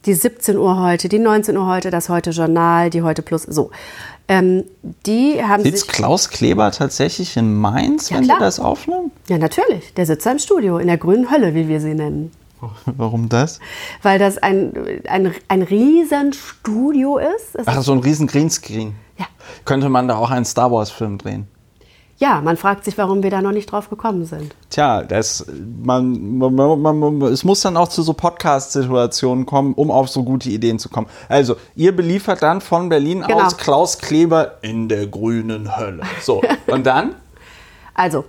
[0.07, 3.69] die 17 Uhr heute, die 19 Uhr heute, das Heute-Journal, die Heute Plus, so.
[4.27, 4.63] Ähm,
[5.05, 5.89] die haben Sitzt.
[5.89, 8.38] Klaus Kleber tatsächlich in Mainz, Ja, wenn klar.
[8.39, 9.11] die das aufnehmen?
[9.29, 12.31] Ja, natürlich, der sitzt da im Studio, in der grünen Hölle, wie wir sie nennen.
[12.97, 13.59] Warum das?
[14.01, 14.73] Weil das ein,
[15.07, 17.53] ein, ein Riesenstudio ist.
[17.53, 18.95] Es Ach, so ein riesen Greenscreen.
[19.17, 19.25] Ja.
[19.65, 21.47] Könnte man da auch einen Star Wars-Film drehen?
[22.17, 24.56] ja, man fragt sich, warum wir da noch nicht drauf gekommen sind.
[24.69, 25.45] Tja, das,
[25.84, 30.49] man, man, man, es muss dann auch zu so Podcast-Situationen kommen, um auf so gute
[30.49, 31.08] Ideen zu kommen.
[31.28, 33.43] Also, ihr beliefert dann von Berlin Genau.
[33.43, 36.04] aus Klaus Kleber in der grünen Hölle.
[36.21, 37.15] So, und dann?
[37.93, 38.23] Also,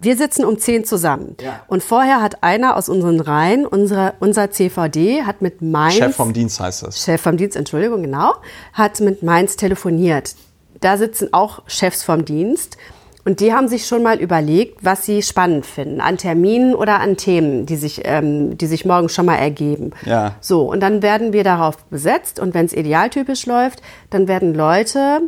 [0.00, 1.36] wir sitzen um 10 zusammen.
[1.40, 1.60] Ja.
[1.68, 5.96] Und vorher hat einer aus unseren Reihen, unsere, unser CVD, hat mit Mainz...
[5.96, 7.02] Chef vom Dienst heißt das.
[7.02, 8.34] Chef vom Dienst, Entschuldigung, genau,
[8.72, 10.34] hat mit Mainz telefoniert.
[10.80, 12.78] Da sitzen auch Chefs vom Dienst.
[13.24, 17.18] Und die haben sich schon mal überlegt, was sie spannend finden, an Terminen oder an
[17.18, 19.90] Themen, die sich, ähm, die sich morgen schon mal ergeben.
[20.06, 20.36] Ja.
[20.40, 22.40] So, und dann werden wir darauf besetzt.
[22.40, 25.20] Und wenn es idealtypisch läuft, dann werden Leute,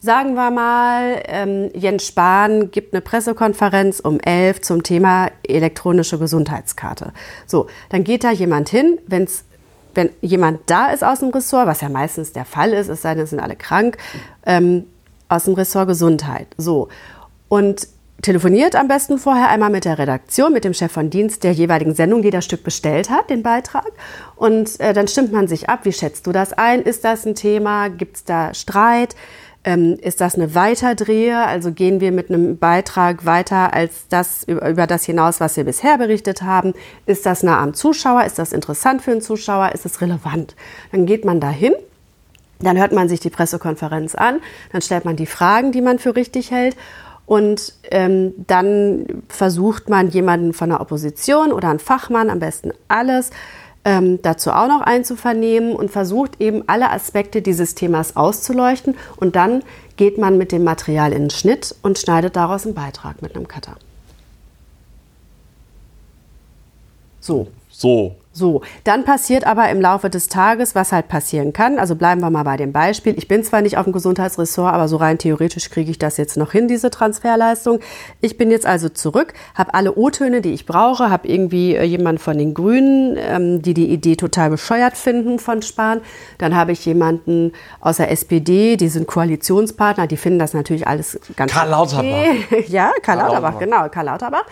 [0.00, 7.12] sagen wir mal, ähm, Jens Spahn gibt eine Pressekonferenz um 11 zum Thema elektronische Gesundheitskarte.
[7.46, 9.44] So, dann geht da jemand hin, wenn es
[9.94, 13.14] wenn jemand da ist aus dem Ressort, was ja meistens der Fall ist, es sei
[13.14, 13.98] denn, es sind alle krank,
[14.46, 14.84] ähm,
[15.28, 16.46] aus dem Ressort Gesundheit.
[16.56, 16.88] So.
[17.48, 17.88] Und
[18.22, 21.94] telefoniert am besten vorher einmal mit der Redaktion, mit dem Chef von Dienst der jeweiligen
[21.94, 23.90] Sendung, die das Stück bestellt hat, den Beitrag.
[24.36, 26.82] Und äh, dann stimmt man sich ab, wie schätzt du das ein?
[26.82, 27.88] Ist das ein Thema?
[27.88, 29.16] Gibt es da Streit?
[29.62, 31.36] Ähm, ist das eine Weiterdrehe?
[31.36, 35.98] Also gehen wir mit einem Beitrag weiter als das, über, das hinaus, was wir bisher
[35.98, 36.72] berichtet haben?
[37.04, 38.24] Ist das nah am Zuschauer?
[38.24, 39.72] Ist das interessant für den Zuschauer?
[39.72, 40.56] Ist es relevant?
[40.92, 41.74] Dann geht man dahin.
[42.60, 46.14] Dann hört man sich die Pressekonferenz an, dann stellt man die Fragen, die man für
[46.14, 46.76] richtig hält.
[47.24, 53.30] Und ähm, dann versucht man jemanden von der Opposition oder einen Fachmann, am besten alles,
[53.84, 58.96] ähm, dazu auch noch einzuvernehmen und versucht eben alle Aspekte dieses Themas auszuleuchten.
[59.16, 59.62] Und dann
[59.96, 63.48] geht man mit dem Material in den Schnitt und schneidet daraus einen Beitrag mit einem
[63.48, 63.76] Cutter.
[67.20, 67.48] So.
[67.70, 68.16] So.
[68.32, 71.80] So, dann passiert aber im Laufe des Tages, was halt passieren kann.
[71.80, 73.18] Also bleiben wir mal bei dem Beispiel.
[73.18, 76.36] Ich bin zwar nicht auf dem Gesundheitsressort, aber so rein theoretisch kriege ich das jetzt
[76.36, 77.80] noch hin, diese Transferleistung.
[78.20, 82.20] Ich bin jetzt also zurück, habe alle O-Töne, die ich brauche, habe irgendwie äh, jemanden
[82.20, 86.00] von den Grünen, ähm, die die Idee total bescheuert finden von Spahn.
[86.38, 91.18] Dann habe ich jemanden aus der SPD, die sind Koalitionspartner, die finden das natürlich alles
[91.34, 92.04] ganz Karl Lauterbach.
[92.04, 92.64] okay.
[92.68, 93.58] Ja, Karl, Karl Lauterbach, Lauterbach.
[93.58, 94.44] genau, Karl Lauterbach.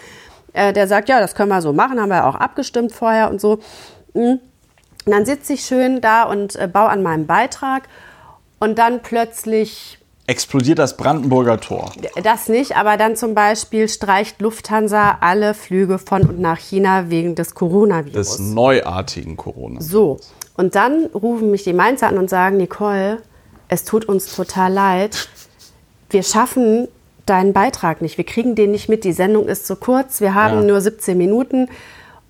[0.58, 3.40] Äh, der sagt, ja, das können wir so machen, haben wir auch abgestimmt vorher und
[3.40, 3.60] so.
[4.12, 4.40] Mhm.
[5.04, 7.84] Und dann sitze ich schön da und äh, baue an meinem Beitrag
[8.58, 11.92] und dann plötzlich, Explodiert das Brandenburger Tor.
[12.22, 17.34] das nicht, aber dann zum Beispiel streicht Lufthansa alle Flüge von und nach China wegen
[17.34, 18.36] des Coronavirus.
[18.36, 19.80] Des neuartigen Corona.
[19.80, 20.18] So,
[20.56, 23.22] und dann rufen mich die Mainzer an und sagen, Nicole,
[23.68, 25.28] es tut uns total leid.
[26.10, 26.88] Wir schaffen
[27.30, 28.18] deinen Beitrag nicht.
[28.18, 29.04] Wir kriegen den nicht mit.
[29.04, 30.20] Die Sendung ist zu kurz.
[30.20, 30.64] Wir haben Ja.
[30.64, 31.68] nur 17 Minuten.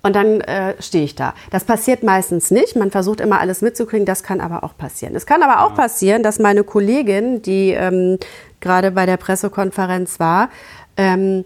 [0.01, 1.33] Und dann äh, stehe ich da.
[1.51, 2.75] Das passiert meistens nicht.
[2.77, 4.05] Man versucht immer alles mitzukriegen.
[4.05, 5.13] Das kann aber auch passieren.
[5.13, 8.17] Es kann aber auch passieren, dass meine Kollegin, die ähm,
[8.61, 10.49] gerade bei der Pressekonferenz war,
[10.95, 11.43] ähm,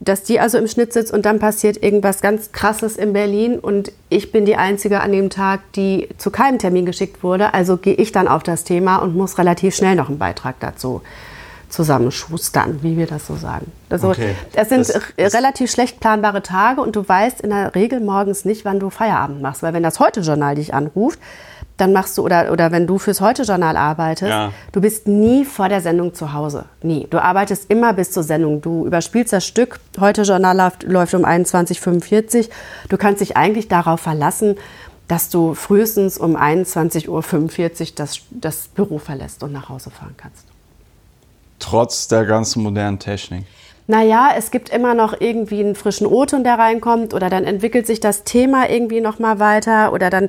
[0.00, 3.90] dass die also im Schnitt sitzt und dann passiert irgendwas ganz Krasses in Berlin und
[4.10, 7.54] ich bin die Einzige an dem Tag, die zu keinem Termin geschickt wurde.
[7.54, 11.00] Also gehe ich dann auf das Thema und muss relativ schnell noch einen Beitrag dazu
[11.70, 13.70] zusammenschustern, wie wir das so sagen.
[13.88, 14.34] Also Okay.
[14.54, 18.44] es sind Das- das- relativ schlecht planbare Tage und du weißt in der Regel morgens
[18.44, 19.62] nicht, wann du Feierabend machst.
[19.62, 21.18] Weil wenn das Heute-Journal dich anruft,
[21.76, 24.52] dann machst du, oder, oder wenn du fürs Heute-Journal arbeitest, Ja.
[24.72, 26.66] du bist nie vor der Sendung zu Hause.
[26.82, 27.06] Nie.
[27.08, 28.60] Du arbeitest immer bis zur Sendung.
[28.60, 29.80] Du überspielst das Stück.
[29.98, 32.54] Heute-Journal läuft, läuft um 21.45 Uhr.
[32.90, 34.56] Du kannst dich eigentlich darauf verlassen,
[35.08, 40.44] dass du frühestens um 21.45 Uhr das, das Büro verlässt und nach Hause fahren kannst.
[41.60, 43.44] Trotz der ganzen modernen Technik.
[43.86, 48.00] Naja, es gibt immer noch irgendwie einen frischen O-Ton, der reinkommt oder dann entwickelt sich
[48.00, 50.28] das Thema irgendwie noch mal weiter oder dann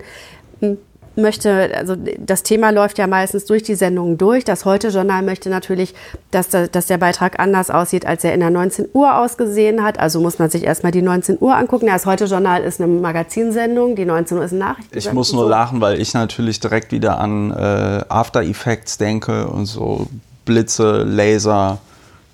[0.62, 0.78] hm,
[1.16, 4.46] möchte, also das Thema läuft ja meistens durch die Sendung durch.
[4.46, 5.94] Das Heute-Journal möchte natürlich,
[6.32, 10.00] dass, der- dass der Beitrag anders aussieht, als er in der 19 Uhr ausgesehen hat.
[10.00, 11.86] Also muss man sich erstmal die 19 Uhr angucken.
[11.88, 14.96] Das Heute-Journal ist eine Magazinsendung, die 19 Uhr ist eine Nachricht.
[14.96, 19.66] Ich muss nur lachen, weil ich natürlich direkt wieder an äh, After Effects denke und
[19.66, 20.08] so
[20.52, 21.80] Blitze, Laser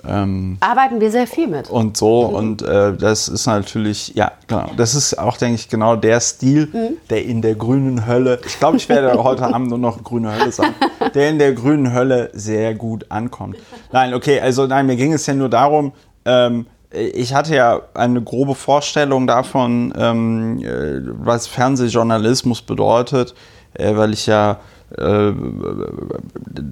[0.08, 1.70] ähm, Arbeiten wir sehr viel mit.
[1.70, 2.22] und so.
[2.22, 4.70] Und äh, das ist natürlich, ja, genau.
[4.78, 8.78] Das ist auch, denke ich, genau der Stil, der in der grünen Hölle, ich glaube,
[8.78, 10.76] ich werde heute Abend nur noch grüne Hölle sagen,
[11.14, 13.58] der in der grünen Hölle sehr gut ankommt.
[13.92, 15.94] Nein, okay, also nein, mir ging es ja nur darum,
[16.26, 23.36] ähm, ich hatte ja eine grobe Vorstellung davon, ähm, äh, was Fernsehjournalismus bedeutet,
[23.74, 24.60] äh, weil ich ja
[24.96, 25.34] äh,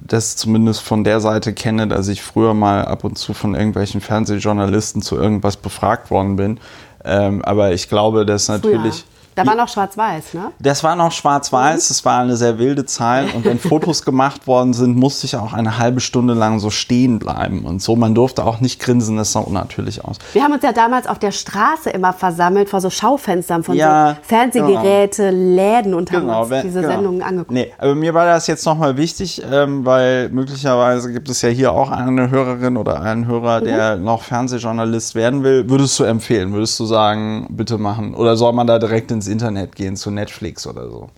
[0.07, 4.01] das zumindest von der Seite kenne, dass ich früher mal ab und zu von irgendwelchen
[4.01, 6.59] Fernsehjournalisten zu irgendwas befragt worden bin.
[7.03, 10.51] Ähm, aber ich glaube, dass natürlich, Da war noch schwarz-weiß, ne?
[10.59, 14.73] Das war noch schwarz-weiß, es war eine sehr wilde Zeit und wenn Fotos gemacht worden
[14.73, 17.95] sind, musste ich auch eine halbe Stunde lang so stehen bleiben und so.
[17.97, 20.17] Man durfte auch nicht grinsen, das sah unnatürlich aus.
[20.33, 24.15] Wir haben uns ja damals auf der Straße immer versammelt vor so Schaufenstern von Ja,
[24.15, 26.93] so Fernsehgeräte, Läden und haben uns wenn- diese genau.
[26.93, 27.51] Sendungen angeguckt.
[27.51, 31.71] Nee, aber mir war das jetzt nochmal wichtig, ähm, weil möglicherweise gibt es ja hier
[31.73, 33.65] auch eine Hörerin oder einen Hörer, Mhm.
[33.65, 35.69] der noch Fernsehjournalist werden will.
[35.69, 36.53] Würdest du empfehlen?
[36.53, 38.15] Würdest du sagen, bitte machen?
[38.15, 41.09] Oder soll man da direkt ins Internet gehen, zu Netflix oder so?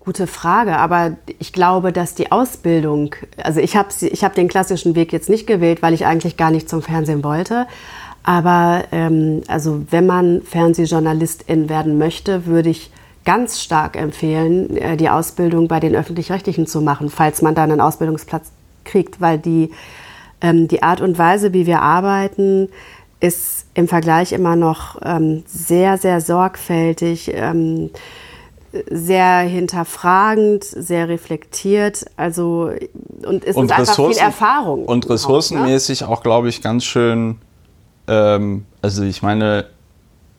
[0.00, 4.96] Gute Frage, aber ich glaube, dass die Ausbildung, also ich habe ich hab den klassischen
[4.96, 7.68] Weg jetzt nicht gewählt, weil ich eigentlich gar nicht zum Fernsehen wollte.
[8.24, 12.90] Aber ähm, also wenn man Fernsehjournalistin werden möchte, würde ich
[13.24, 17.80] ganz stark empfehlen, äh, die Ausbildung bei den öffentlich-rechtlichen zu machen, falls man dann einen
[17.80, 18.50] Ausbildungsplatz
[18.84, 19.70] kriegt, weil die,
[20.40, 22.68] ähm, die Art und Weise, wie wir arbeiten,
[23.22, 27.32] ist im Vergleich immer noch ähm, sehr, sehr sorgfältig.
[27.34, 27.90] Ähm,
[28.90, 32.70] sehr hinterfragend, sehr reflektiert, also
[33.22, 34.86] und es ist einfach viel Erfahrung.
[34.86, 35.10] Und ne?
[35.10, 37.36] ressourcenmäßig auch, glaube ich, ganz schön.
[38.08, 39.66] Ähm, also ich meine,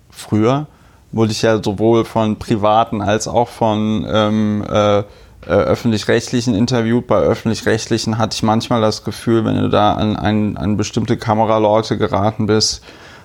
[0.09, 0.65] früher
[1.11, 5.03] wurde ich ja sowohl von privaten als auch von ähm, äh,
[5.47, 7.07] äh, öffentlich-rechtlichen interviewt.
[7.07, 11.97] Bei öffentlich-rechtlichen hatte ich manchmal das Gefühl, wenn du da an, an, an bestimmte Kameraleute
[11.97, 12.83] geraten bist,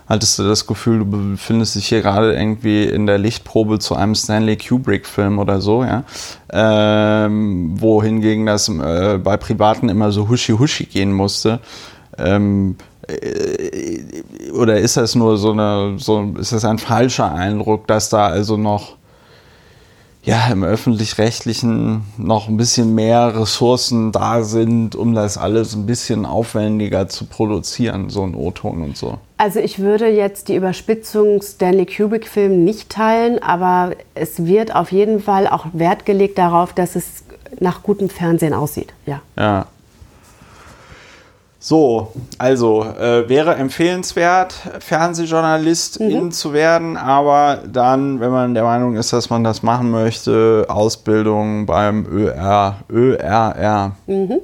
[0.09, 4.15] hattest du das Gefühl, du befindest dich hier gerade irgendwie in der Lichtprobe zu einem
[4.15, 6.05] Stanley Kubrick-Film oder so, ja.
[6.51, 11.61] Ähm, wohingegen das äh, bei Privaten immer so huschi-huschi gehen musste.
[12.17, 12.77] Ähm,
[13.07, 18.27] äh, oder ist das nur so eine, so, ist das ein falscher Eindruck, dass da
[18.27, 18.98] also noch
[20.29, 26.27] ja, im öffentlich-rechtlichen noch ein bisschen mehr Ressourcen da sind, um das alles ein bisschen
[26.27, 29.17] aufwendiger zu produzieren, so ein O-Ton und so.
[29.39, 35.21] Also ich würde jetzt die Überspitzung Stanley Kubrick-Film nicht teilen, aber es wird auf jeden
[35.21, 37.25] Fall auch Wert gelegt darauf, dass es
[37.59, 38.93] nach gutem Fernsehen aussieht.
[39.07, 39.23] Ja.
[39.39, 39.67] Ja.
[41.69, 46.31] So, also äh, wäre empfehlenswert, Fernsehjournalistin Mhm.
[46.31, 51.67] zu werden, aber dann, wenn man der Meinung ist, dass man das machen möchte, Ausbildung
[51.67, 53.93] beim ÖR, ÖRR.
[54.07, 54.39] Mhm.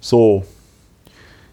[0.00, 0.44] So,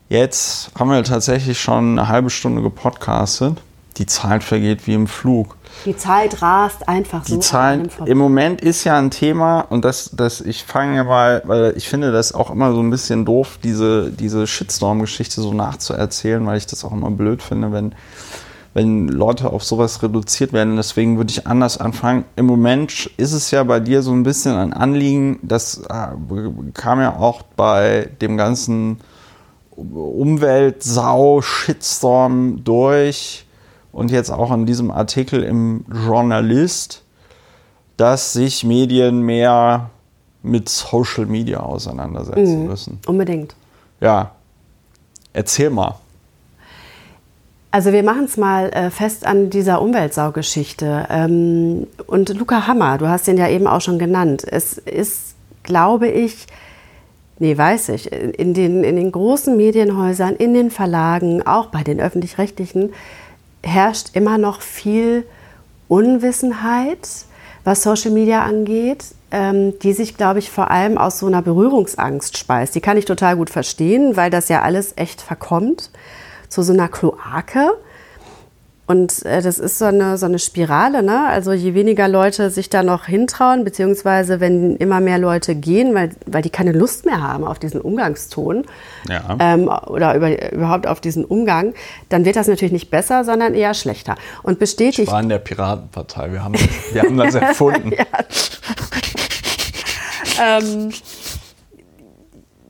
[0.10, 3.62] jetzt haben wir tatsächlich schon eine halbe Stunde gepodcastet.
[3.96, 5.56] Die Zeit vergeht wie im Flug.
[5.86, 7.36] Die Zeit rast einfach so.
[7.36, 11.44] Die Zeit im Moment ist ja ein Thema und das, das ich fange ja mal,
[11.46, 16.44] weil ich finde das auch immer so ein bisschen doof, diese, diese Shitstorm-Geschichte so nachzuerzählen,
[16.46, 17.96] weil ich das auch immer blöd finde, wenn,
[18.74, 20.76] wenn Leute auf sowas reduziert werden.
[20.76, 22.26] Deswegen würde ich anders anfangen.
[22.36, 26.08] Im Moment ist es ja bei dir so ein bisschen ein Anliegen, das äh,
[26.74, 29.00] kam ja auch bei dem ganzen
[29.76, 33.47] Umweltsau-Shitstorm durch
[33.98, 37.02] und jetzt auch in diesem Artikel im Journalist,
[37.98, 39.90] dass sich Medien mehr
[40.44, 43.00] mit Social Media auseinandersetzen müssen.
[43.08, 43.56] Unbedingt.
[44.00, 44.34] Ja,
[45.34, 45.96] erzähl mal.
[47.72, 51.08] Also wir machen es mal äh, fest an dieser Umweltsaugeschichte.
[51.10, 54.46] Ähm, und Luca Hammer, du hast ihn ja eben auch schon genannt.
[54.48, 55.34] Es ist,
[55.64, 56.46] glaube ich,
[57.40, 62.00] nee, weiß ich, in den, in den großen Medienhäusern, in den Verlagen, auch bei den
[62.00, 62.94] öffentlich-rechtlichen,
[63.68, 65.26] herrscht immer noch viel
[65.88, 67.08] Unwissenheit,
[67.64, 72.38] was Social Media angeht, ähm, die sich, glaube ich, vor allem aus so einer Berührungsangst
[72.38, 72.76] speist.
[72.76, 75.92] Die kann ich total gut verstehen, weil das ja alles echt verkommt
[76.48, 77.74] zu so einer Kloake.
[78.88, 81.28] Und äh, das ist so eine, so eine Spirale, ne?
[81.28, 86.12] Also je weniger Leute sich da noch hintrauen, beziehungsweise wenn immer mehr Leute gehen, weil,
[86.26, 88.64] weil die keine Lust mehr haben auf diesen Umgangston
[89.10, 89.36] Ja.
[89.40, 91.74] ähm, oder über, überhaupt auf diesen Umgang,
[92.08, 94.16] dann wird das natürlich nicht besser, sondern eher schlechter.
[94.42, 95.12] Und bestätigt.
[95.12, 96.32] War in der Piratenpartei.
[96.32, 96.56] Wir haben,
[96.94, 97.92] wir haben das erfunden.
[100.40, 100.92] Ähm,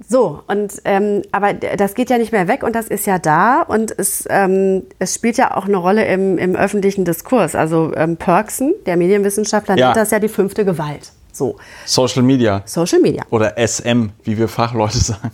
[0.09, 3.61] so, und ähm, aber das geht ja nicht mehr weg und das ist ja da
[3.61, 7.55] und es, ähm, es spielt ja auch eine Rolle im, im öffentlichen Diskurs.
[7.55, 9.87] Also ähm, Perksen, der Medienwissenschaftler, Ja.
[9.87, 11.11] nennt das ja die fünfte Gewalt.
[11.33, 12.61] So, Social Media.
[12.65, 13.23] Social Media.
[13.31, 15.31] Oder SM, wie wir Fachleute sagen.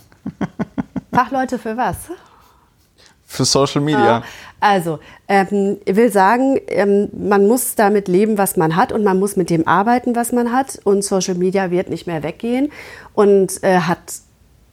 [1.13, 1.95] Fachleute für was?
[3.25, 4.23] Für Social Media.
[4.59, 9.19] Also, ähm, ich will sagen, ähm, man muss damit leben, was man hat und man
[9.19, 10.79] muss mit dem arbeiten, was man hat.
[10.83, 12.71] Und Social Media wird nicht mehr weggehen
[13.13, 13.99] und äh, hat,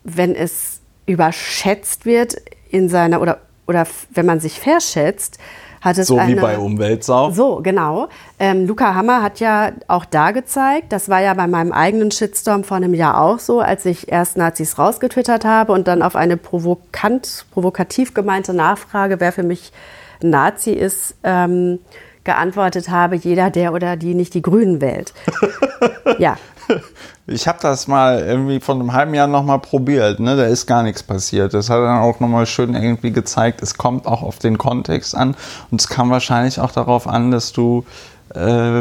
[0.05, 2.37] wenn es überschätzt wird
[2.71, 5.39] in seiner oder oder wenn man sich verschätzt,
[5.81, 7.31] hat es So wie eine, bei Umweltsau.
[7.31, 8.09] so, genau.
[8.39, 12.65] Ähm, Luca Hammer hat ja auch da gezeigt, das war ja bei meinem eigenen Shitstorm
[12.65, 16.37] vor einem Jahr auch so, als ich erst Nazis rausgetwittert habe und dann auf eine
[16.37, 19.73] provokant, provokativ gemeinte Nachfrage, wer für mich
[20.21, 21.79] Nazi ist, ähm,
[22.25, 25.15] geantwortet habe, jeder, der oder die nicht die Grünen wählt.
[26.19, 26.37] ja.
[27.33, 30.19] Ich habe das mal irgendwie vor einem halben Jahr nochmal probiert.
[30.19, 30.37] Ne?
[30.37, 31.55] Da ist gar nichts passiert.
[31.55, 35.37] Das hat dann auch nochmal schön irgendwie gezeigt, es kommt auch auf den Kontext an.
[35.71, 37.85] Und es kam wahrscheinlich auch darauf an, dass du
[38.35, 38.81] äh,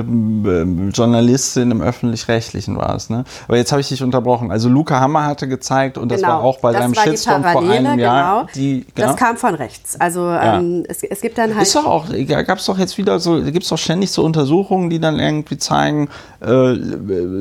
[0.91, 3.09] Journalistin im öffentlich-rechtlichen warst.
[3.09, 3.23] Ne?
[3.47, 4.51] Aber jetzt habe ich dich unterbrochen.
[4.51, 6.33] Also Luca Hammer hatte gezeigt und das Genau.
[6.33, 8.43] war auch bei war die Shitstorm vor einem Jahr.
[8.43, 8.53] genau.
[8.55, 9.07] Die, genau.
[9.07, 9.99] Das kam von rechts.
[9.99, 11.63] Also ähm, es, es gibt dann halt.
[11.63, 14.89] Ist doch auch, gab es doch jetzt wieder so, gibt es doch ständig so Untersuchungen,
[14.89, 16.09] die dann irgendwie zeigen,
[16.41, 16.75] äh,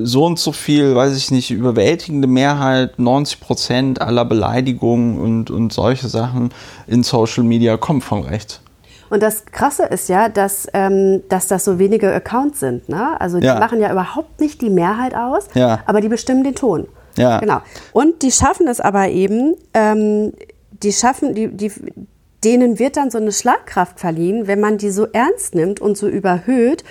[0.04, 5.72] so und so viel, weiß ich nicht, überwältigende Mehrheit, 90 Prozent aller Beleidigungen und, und
[5.72, 6.50] solche Sachen
[6.86, 8.60] in Social Media kommen von rechts.
[9.10, 12.88] Und das Krasse ist ja, dass, ähm, dass das so wenige Accounts sind.
[12.88, 13.20] Ne?
[13.20, 13.58] Also die Ja.
[13.58, 15.80] machen ja überhaupt nicht die Mehrheit aus, Ja.
[15.86, 16.86] aber die bestimmen den Ton.
[17.16, 17.40] Ja.
[17.40, 17.60] Genau.
[17.92, 20.32] Und die schaffen es aber eben, ähm,
[20.82, 21.72] die schaffen, die, die,
[22.44, 26.06] denen wird dann so eine Schlagkraft verliehen, wenn man die so ernst nimmt und so
[26.06, 26.84] überhöht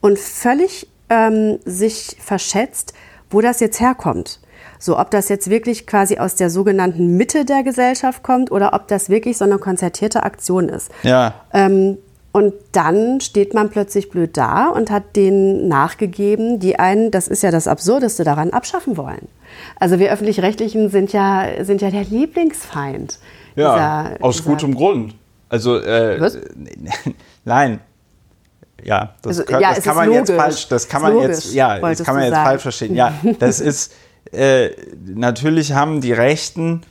[0.00, 2.92] und völlig ähm, sich verschätzt,
[3.30, 4.40] wo das jetzt herkommt.
[4.84, 8.88] So, ob das jetzt wirklich quasi aus der sogenannten Mitte der Gesellschaft kommt oder ob
[8.88, 10.90] das wirklich so eine konzertierte Aktion ist.
[11.04, 11.34] Ja.
[11.52, 11.98] Ähm,
[12.32, 17.44] und dann steht man plötzlich blöd da und hat denen nachgegeben, die einen, das ist
[17.44, 19.28] ja das Absurdeste daran, abschaffen wollen.
[19.78, 23.20] Also wir Öffentlich-Rechtlichen sind ja, sind ja der Lieblingsfeind.
[23.54, 23.74] Ja,
[24.14, 25.14] dieser- aus dieser- gutem Grund.
[25.48, 26.38] Also, äh, Was?
[27.44, 27.78] nein.
[28.82, 30.42] Ja, das, Also, kann, ja, das kann man jetzt logisch.
[30.42, 32.96] falsch, das kann man logisch, jetzt, ja, das kann man jetzt falsch verstehen.
[32.96, 33.92] Ja, das ist,
[34.30, 34.70] äh,
[35.04, 36.82] natürlich haben die Rechten,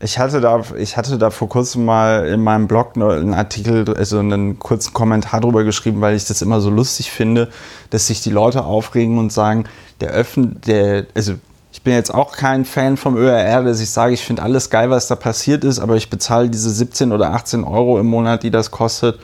[0.00, 4.20] ich hatte da, ich hatte da vor kurzem mal in meinem Blog einen Artikel, also
[4.20, 7.48] einen kurzen Kommentar drüber geschrieben, weil ich das immer so lustig finde,
[7.90, 9.64] dass sich die Leute aufregen und sagen,
[10.00, 11.34] der Öffn, der, also
[11.72, 14.90] ich bin jetzt auch kein Fan vom ÖRR, dass ich sage, ich finde alles geil,
[14.90, 18.50] was da passiert ist, aber ich bezahle diese 17 oder 18 Euro im Monat, die
[18.50, 19.18] das kostet,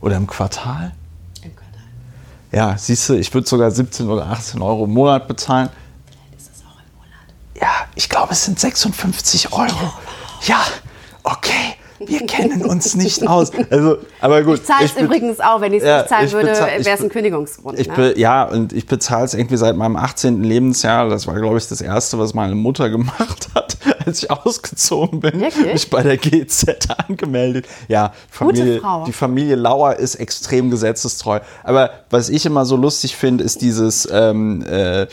[0.00, 0.92] oder im Quartal.
[2.52, 5.70] Ja, siehst du, ich würde sogar 17 oder 18 Euro im Monat bezahlen.
[7.62, 9.92] Ja, ich glaube, es sind 56 Euro.
[10.46, 10.60] Ja,
[11.22, 11.76] okay.
[12.04, 13.52] Wir kennen uns nicht aus.
[13.70, 14.56] Also, aber gut.
[14.56, 17.08] Ich zahle es übrigens auch, wenn ich es Ja, nicht zahlen würde, wäre es ein
[17.08, 17.78] Kündigungsgrund.
[17.78, 18.18] Ich ne?
[18.18, 20.42] ja, und ich bezahle es irgendwie seit meinem 18.
[20.42, 21.08] Lebensjahr.
[21.08, 25.40] Das war, glaube ich, das Erste, was meine Mutter gemacht hat, als ich ausgezogen bin.
[25.40, 25.72] Wirklich?
[25.72, 27.66] Mich bei der GZ angemeldet.
[27.86, 29.04] Ja, Familie, Frau.
[29.04, 31.38] die Familie Lauer ist extrem gesetzestreu.
[31.62, 35.06] Aber was ich immer so lustig finde, ist dieses, ähm, äh,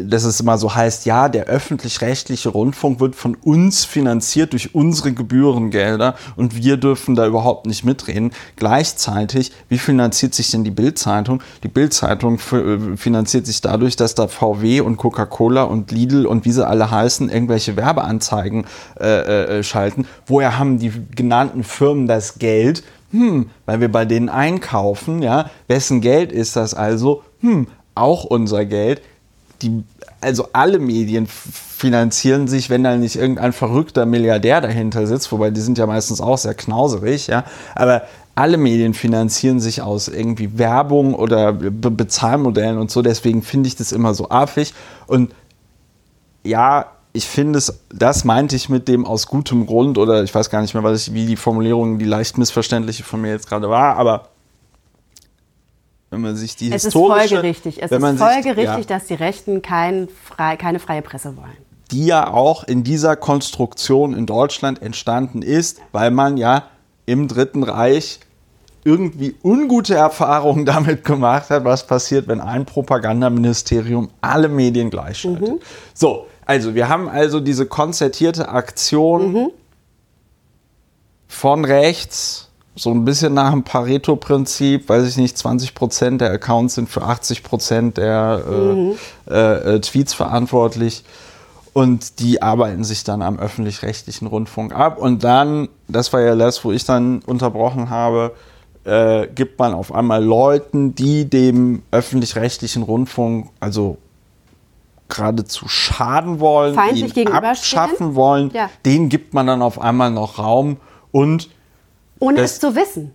[0.00, 5.12] dass es immer so heißt, ja, der öffentlich-rechtliche Rundfunk wird von uns finanziert durch unsere
[5.12, 8.32] Gebührengelder und wir dürfen da überhaupt nicht mitreden.
[8.56, 11.42] Gleichzeitig, wie finanziert sich denn die Bild-Zeitung?
[11.62, 16.52] Die Bild-Zeitung äh, finanziert sich dadurch, dass da VW und Coca-Cola und Lidl und wie
[16.52, 18.66] sie alle heißen, irgendwelche Werbeanzeigen
[19.00, 20.06] äh, äh, schalten.
[20.26, 22.82] Woher haben die genannten Firmen das Geld?
[23.10, 25.50] Hm, weil wir bei denen einkaufen, ja.
[25.66, 27.22] Wessen Geld ist das also?
[27.40, 29.00] Hm, auch unser Geld
[29.62, 29.84] die,
[30.20, 35.60] also alle Medien finanzieren sich, wenn da nicht irgendein verrückter Milliardär dahinter sitzt, wobei die
[35.60, 37.44] sind ja meistens auch sehr knauserig, ja,
[37.74, 38.02] aber
[38.34, 43.76] alle Medien finanzieren sich aus irgendwie Werbung oder Be Bezahlmodellen und so, deswegen finde ich
[43.76, 44.74] das immer so affig.
[45.08, 45.34] Und
[46.44, 50.50] ja, ich finde es, das meinte ich mit dem aus gutem Grund oder ich weiß
[50.50, 53.68] gar nicht mehr, was ich, wie die Formulierung, die leicht missverständliche von mir jetzt gerade
[53.68, 54.28] war, aber
[56.10, 57.82] wenn man sich die es ist folgerichtig.
[57.82, 61.36] Es wenn man ist sich- folgerichtig, ja, dass die Rechten kein frei, keine freie Presse
[61.36, 61.56] wollen.
[61.90, 66.64] die ja auch in dieser Konstruktion in Deutschland entstanden ist, weil man ja
[67.06, 68.20] im Dritten Reich
[68.84, 75.62] irgendwie ungute Erfahrungen damit gemacht hat, was passiert, wenn ein Propagandaministerium alle Medien gleichschaltet.
[75.94, 79.50] So, also wir haben also diese konzertierte Aktion
[81.26, 82.47] von rechts,
[82.78, 87.02] so ein bisschen nach dem Pareto-Prinzip, weiß ich nicht, 20 Prozent der Accounts sind für
[87.02, 91.04] 80 Prozent der äh, äh, äh, Tweets verantwortlich.
[91.72, 94.98] Und die arbeiten sich dann am öffentlich-rechtlichen Rundfunk ab.
[94.98, 98.34] Und dann, das war ja das, wo ich dann unterbrochen habe,
[98.84, 103.98] äh, gibt man auf einmal Leuten, die dem öffentlich-rechtlichen Rundfunk, also
[105.08, 108.70] geradezu schaden wollen, Feindlich ihn abschaffen wollen, Ja.
[108.84, 110.76] denen gibt man dann auf einmal noch Raum
[111.12, 111.48] und,
[112.20, 113.12] Ohne Das- es zu wissen.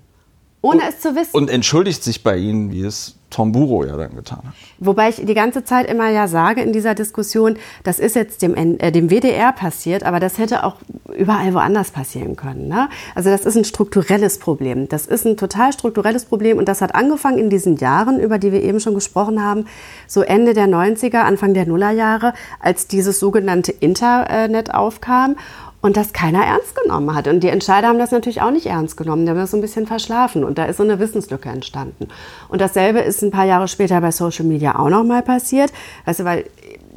[0.62, 1.36] Ohne es zu wissen.
[1.36, 4.54] und entschuldigt sich bei ihnen, wie es Tom Buro ja dann getan hat.
[4.80, 8.56] Wobei ich die ganze Zeit immer ja sage in dieser Diskussion, das ist jetzt dem,
[8.56, 10.76] äh, dem WDR passiert, aber das hätte auch
[11.18, 12.68] überall woanders passieren können.
[12.70, 12.88] Ne?
[13.16, 14.88] Also das ist ein strukturelles Problem.
[14.88, 18.52] Das ist ein total strukturelles Problem und das hat angefangen in diesen Jahren, über die
[18.54, 19.66] wir eben schon gesprochen haben,
[20.08, 25.36] so Ende der 90er, Anfang der Nullerjahre, als dieses sogenannte Internet aufkam
[25.84, 27.28] und das keiner ernst genommen hat.
[27.28, 29.26] Und die Entscheider haben das natürlich auch nicht ernst genommen.
[29.26, 32.08] Die haben das so ein bisschen verschlafen und da ist so eine Wissenslücke entstanden.
[32.48, 35.74] Und dasselbe ist ein paar Jahre später bei Social Media auch nochmal passiert.
[36.06, 36.46] Weißt du, weil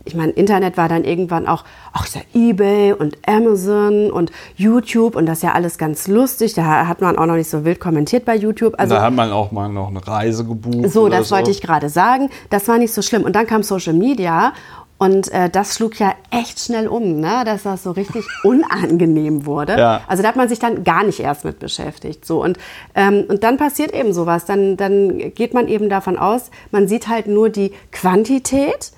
[0.07, 5.17] ich meine, Internet war dann irgendwann auch, ach, ist ja eBay und Amazon und YouTube
[5.17, 6.55] und das ist ja alles ganz lustig.
[6.55, 8.75] Da hat man auch noch nicht so wild kommentiert bei YouTube.
[8.79, 10.91] Also, da hat man auch mal noch eine Reise gebucht.
[10.93, 11.35] So, das so.
[11.35, 12.31] wollte ich gerade sagen.
[12.51, 13.25] Das war nicht so schlimm.
[13.25, 14.53] Und dann kam Social Media
[14.99, 17.43] und äh, das schlug ja echt schnell um, ne?
[17.45, 19.79] dass das so richtig unangenehm wurde.
[19.79, 20.01] Ja.
[20.07, 22.25] Also da hat man sich dann gar nicht erst mit beschäftigt.
[22.25, 22.59] So, und,
[22.95, 24.47] ähm, und dann passiert eben sowas.
[24.47, 28.93] Dann, dann geht man eben davon aus, man sieht halt nur die Quantität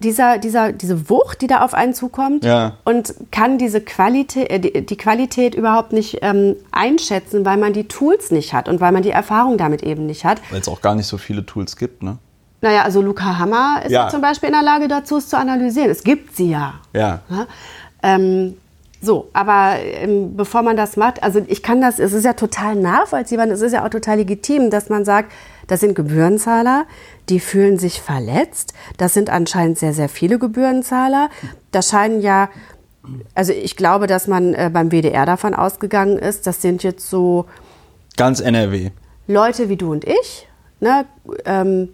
[0.00, 2.76] dieser, dieser, diese Wucht, die da auf einen zukommt ja.
[2.84, 7.88] und kann diese Qualität, äh, die, die, Qualität überhaupt nicht ähm, einschätzen, weil man die
[7.88, 10.40] Tools nicht hat und weil man die Erfahrung damit eben nicht hat.
[10.50, 12.18] Weil es auch gar nicht so viele Tools gibt, ne?
[12.60, 14.04] Naja, also Luca Hammer ist ja.
[14.04, 15.90] ja zum Beispiel in der Lage dazu, es zu analysieren.
[15.90, 16.74] Es gibt sie ja.
[16.92, 17.20] Ja.
[17.30, 17.46] ja?
[18.02, 18.56] Ähm,
[19.00, 22.74] so, aber ähm, bevor man das macht, also ich kann das, es ist ja total
[22.74, 25.30] nachvollziehbar, es ist ja auch total legitim, dass man sagt,
[25.68, 26.84] das sind Gebührenzahler,
[27.28, 28.72] die fühlen sich verletzt.
[28.96, 31.30] Das sind anscheinend sehr, sehr viele Gebührenzahler.
[31.70, 32.48] Das scheinen ja,
[33.34, 37.44] also ich glaube, dass man äh, beim WDR davon ausgegangen ist, das sind jetzt so.
[38.16, 38.90] Ganz NRW.
[39.28, 40.48] Leute wie du und ich,
[40.80, 41.04] ne,
[41.44, 41.90] ähm,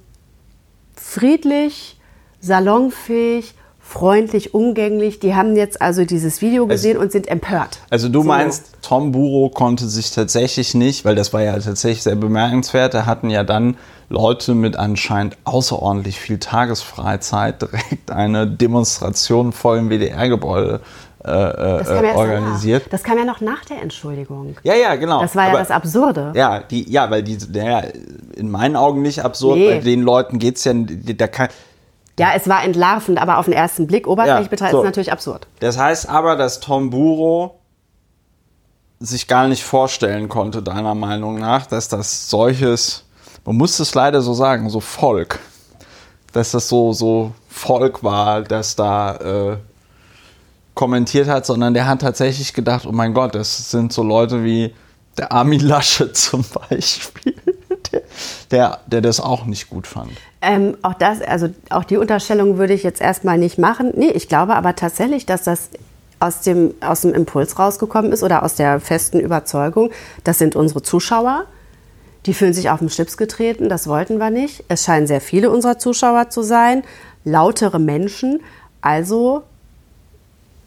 [0.96, 1.98] friedlich,
[2.40, 5.20] salonfähig, freundlich, umgänglich.
[5.20, 7.78] Die haben jetzt also dieses Video gesehen also, und sind empört.
[7.90, 8.28] Also du so.
[8.28, 13.06] meinst, Tom Buro konnte sich tatsächlich nicht, weil das war ja tatsächlich sehr bemerkenswert, da
[13.06, 13.76] hatten ja dann
[14.08, 20.80] Leute mit anscheinend außerordentlich viel Tagesfreizeit direkt eine Demonstration vor dem WDR-Gebäude
[21.24, 22.84] äh, äh, organisiert.
[22.90, 24.56] Das kam ja noch nach der Entschuldigung.
[24.62, 25.22] Ja, ja, genau.
[25.22, 26.32] Das war ja das Absurde.
[26.34, 27.92] Ja, die, ja weil die, der,
[28.36, 29.74] in meinen Augen nicht absurd, nee.
[29.74, 31.48] bei den Leuten geht es ja, da kann,
[32.18, 34.82] ja, es war entlarvend, aber auf den ersten Blick oberflächlich ja, betrachtet so.
[34.82, 35.46] ist natürlich absurd.
[35.60, 37.58] Das heißt aber, dass Tom Buro
[39.00, 43.04] sich gar nicht vorstellen konnte, deiner Meinung nach, dass das solches,
[43.44, 45.40] man muss es leider so sagen, so Volk,
[46.32, 49.56] dass das so, so Volk war, das da äh,
[50.74, 54.74] kommentiert hat, sondern der hat tatsächlich gedacht, oh mein Gott, das sind so Leute wie
[55.16, 57.34] der Armin Lasche zum Beispiel
[58.50, 60.12] der, der das auch nicht gut fand.
[60.40, 63.92] Ähm, auch das, also auch die Unterstellung würde ich jetzt erstmal nicht machen.
[63.94, 65.70] Nee, ich glaube aber tatsächlich, dass das
[66.20, 69.90] aus dem, aus dem Impuls rausgekommen ist oder aus der festen Überzeugung,
[70.22, 71.44] das sind unsere Zuschauer.
[72.26, 74.64] Die fühlen sich auf den Schlips getreten, das wollten wir nicht.
[74.68, 76.82] Es scheinen sehr viele unserer Zuschauer zu sein,
[77.24, 78.40] lautere Menschen.
[78.80, 79.42] Also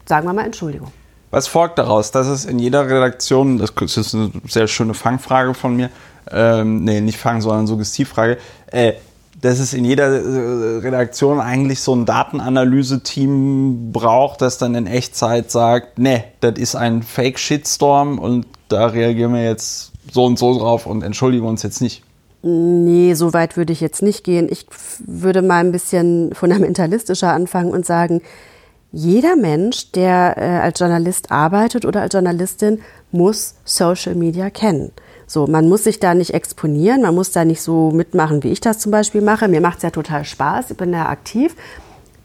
[0.08, 0.90] sagen wir mal Entschuldigung.
[1.30, 2.10] Was folgt daraus?
[2.10, 5.90] Das ist in jeder Redaktion, das ist eine sehr schöne Fangfrage von mir,
[6.30, 8.38] ähm, nee, nicht Fang, sondern Suggestivfrage,
[8.68, 8.94] äh,
[9.40, 15.50] dass es in jeder äh, Redaktion eigentlich so ein Datenanalyse-Team braucht, das dann in Echtzeit
[15.50, 20.86] sagt, nee, das ist ein Fake-Shitstorm und da reagieren wir jetzt so und so drauf
[20.86, 22.02] und entschuldigen uns jetzt nicht.
[22.42, 24.48] Nee, so weit würde ich jetzt nicht gehen.
[24.50, 24.66] Ich
[25.04, 28.22] würde mal ein bisschen fundamentalistischer anfangen und sagen,
[28.92, 32.80] jeder Mensch, der äh, als Journalist arbeitet oder als Journalistin,
[33.10, 34.92] muss Social Media kennen.
[35.26, 38.60] So, man muss sich da nicht exponieren, man muss da nicht so mitmachen, wie ich
[38.60, 39.46] das zum Beispiel mache.
[39.46, 41.54] Mir macht es ja total Spaß, ich bin da aktiv.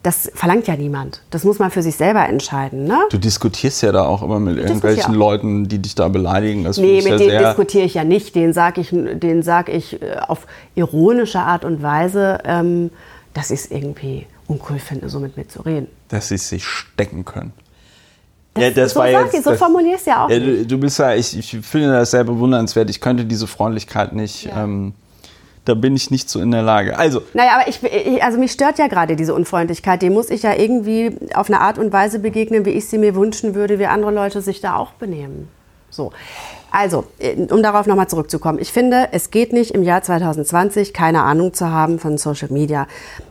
[0.02, 1.22] Das verlangt ja niemand.
[1.30, 2.84] Das muss man für sich selber entscheiden.
[2.84, 2.98] Ne?
[3.10, 6.64] Du diskutierst ja da auch immer mit irgendwelchen Leuten, die dich da beleidigen.
[6.64, 8.34] Das nee, mit ja denen diskutiere ich ja nicht.
[8.34, 12.90] Den sage ich, den sag ich äh, auf ironische Art und Weise, ähm,
[13.32, 15.88] dass ich es irgendwie uncool finde, so mit mir zu reden.
[16.08, 17.52] Dass sie sich stecken können.
[18.54, 20.30] Das, ja, das so war jetzt, so formulierst du ja auch.
[20.30, 22.88] Ja, du, du, bist ja, ich, ich, finde das sehr bewundernswert.
[22.88, 24.44] Ich könnte diese Freundlichkeit nicht.
[24.44, 24.62] Ja.
[24.62, 24.94] Ähm,
[25.64, 26.96] da bin ich nicht so in der Lage.
[26.98, 27.22] Also.
[27.32, 30.02] Naja, aber ich, ich, also mich stört ja gerade diese Unfreundlichkeit.
[30.02, 33.14] Dem muss ich ja irgendwie auf eine Art und Weise begegnen, wie ich sie mir
[33.14, 35.48] wünschen würde, wie andere Leute sich da auch benehmen.
[35.90, 36.12] So.
[36.70, 37.04] Also,
[37.50, 38.58] um darauf nochmal zurückzukommen.
[38.58, 42.86] Ich finde, es geht nicht im Jahr 2020 keine Ahnung zu haben von Social Media.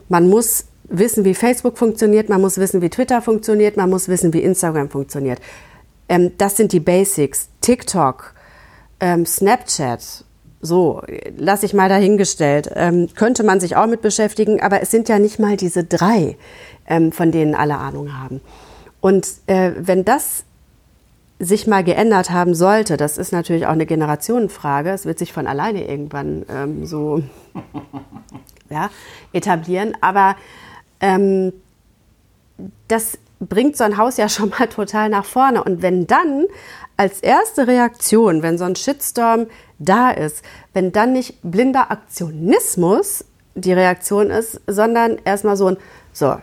[0.09, 4.31] Man muss wissen, wie Facebook funktioniert, man muss wissen, wie Twitter funktioniert, man muss wissen,
[4.33, 5.39] wie Instagram funktioniert.
[6.07, 7.49] Ähm, das sind die Basics.
[7.61, 8.33] TikTok,
[8.99, 10.23] ähm, Snapchat,
[10.61, 11.01] so,
[11.35, 12.69] lasse ich mal dahingestellt.
[12.73, 16.37] Ähm, könnte man sich auch mit beschäftigen, aber es sind ja nicht mal diese drei,
[16.87, 18.39] ähm, von denen alle Ahnung haben.
[19.01, 20.45] Und äh, wenn das
[21.39, 25.47] sich mal geändert haben sollte, das ist natürlich auch eine Generationenfrage, es wird sich von
[25.47, 27.21] alleine irgendwann ähm, so
[28.69, 28.89] ja,
[29.33, 30.35] etablieren, aber
[31.03, 31.51] ähm,
[32.87, 35.63] das bringt so ein Haus ja schon mal total nach vorne.
[35.63, 36.45] Und wenn dann
[36.95, 39.47] als erste Reaktion, wenn so ein Shitstorm
[39.79, 40.43] da ist,
[40.73, 45.77] wenn dann nicht blinder Aktionismus die Reaktion ist, sondern erstmal so ein,
[46.13, 46.37] so,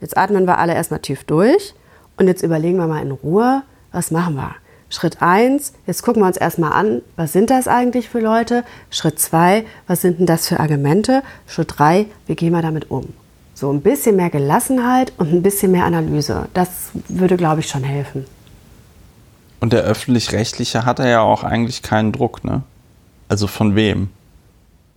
[0.00, 1.74] jetzt atmen wir alle erstmal tief durch
[2.18, 4.56] und jetzt überlegen wir mal in Ruhe, was machen wir?
[4.90, 8.62] Schritt eins, jetzt gucken wir uns erstmal an, was sind das eigentlich für Leute?
[8.90, 11.22] Schritt zwei, was sind denn das für Argumente?
[11.46, 13.14] Schritt drei, wie gehen wir damit um?
[13.56, 16.46] So ein bisschen mehr Gelassenheit und ein bisschen mehr Analyse.
[16.52, 18.26] Das würde, glaube ich, schon helfen.
[19.60, 22.64] Und der öffentlich-rechtliche hat ja auch eigentlich keinen Druck, ne?
[23.30, 24.10] Also von wem?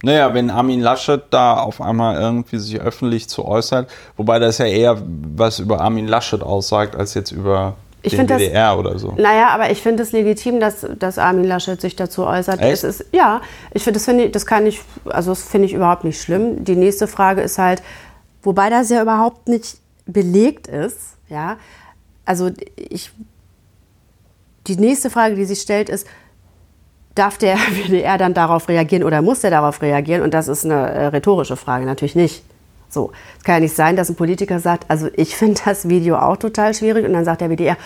[0.04, 4.66] Naja, wenn Armin Laschet da auf einmal irgendwie sich öffentlich zu äußert, wobei das ja
[4.66, 5.02] eher
[5.36, 9.14] was über Armin Laschet aussagt, als jetzt über ich den das, WDR oder so.
[9.18, 12.60] Naja, aber ich finde es legitim, dass, dass Armin Laschet sich dazu äußert.
[12.60, 12.74] Echt?
[12.74, 13.40] Es ist, ja,
[13.74, 16.66] ich finde, das, find ich, das kann ich, also das finde ich überhaupt nicht schlimm.
[16.66, 17.82] Die nächste Frage ist halt,
[18.42, 21.58] wobei das ja überhaupt nicht belegt ist, ja.
[22.26, 23.12] Also ich,
[24.68, 26.08] die nächste Frage, die sich stellt, ist,
[27.16, 30.22] darf der WDR dann darauf reagieren oder muss der darauf reagieren?
[30.22, 32.44] Und das ist eine äh, rhetorische Frage, natürlich nicht.
[32.90, 36.18] So, es kann ja nicht sein, dass ein Politiker sagt, also ich finde das Video
[36.18, 37.78] auch total schwierig und dann sagt der WDR,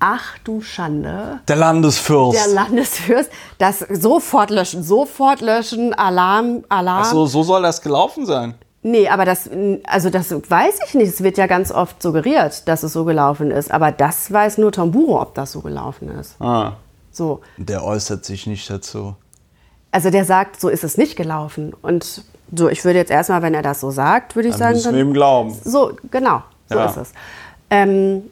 [0.00, 1.40] ach du Schande.
[1.48, 2.38] Der Landesfürst.
[2.38, 7.02] Der Landesfürst, das sofort löschen, sofort löschen, Alarm, Alarm.
[7.02, 8.54] Ach so, so soll das gelaufen sein.
[8.86, 9.48] Nee, aber das,
[9.84, 11.08] also das weiß ich nicht.
[11.08, 13.70] Es wird ja ganz oft suggeriert, dass es so gelaufen ist.
[13.72, 16.38] Aber das weiß nur Tom Buro, ob das so gelaufen ist.
[16.40, 16.74] Ah.
[17.10, 17.40] So.
[17.56, 19.16] Der äußert sich nicht dazu.
[19.90, 21.72] Also der sagt, so ist es nicht gelaufen.
[21.80, 22.24] Und
[22.54, 24.74] so, ich würde jetzt erstmal, wenn er das so sagt, würde ich Dann sagen.
[24.74, 25.56] müssen wir ihm glauben.
[25.64, 26.84] So, genau, so Ja.
[26.86, 27.12] ist es.
[27.70, 28.24] Ähm,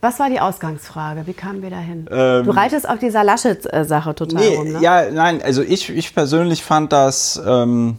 [0.00, 1.26] was war die Ausgangsfrage?
[1.26, 2.08] Wie kamen wir dahin?
[2.10, 4.78] Ähm, du reitest auf dieser Laschet-Sache total Nee, rum, ne?
[4.80, 7.38] ja, nein, also ich, ich persönlich fand das.
[7.46, 7.98] Ähm,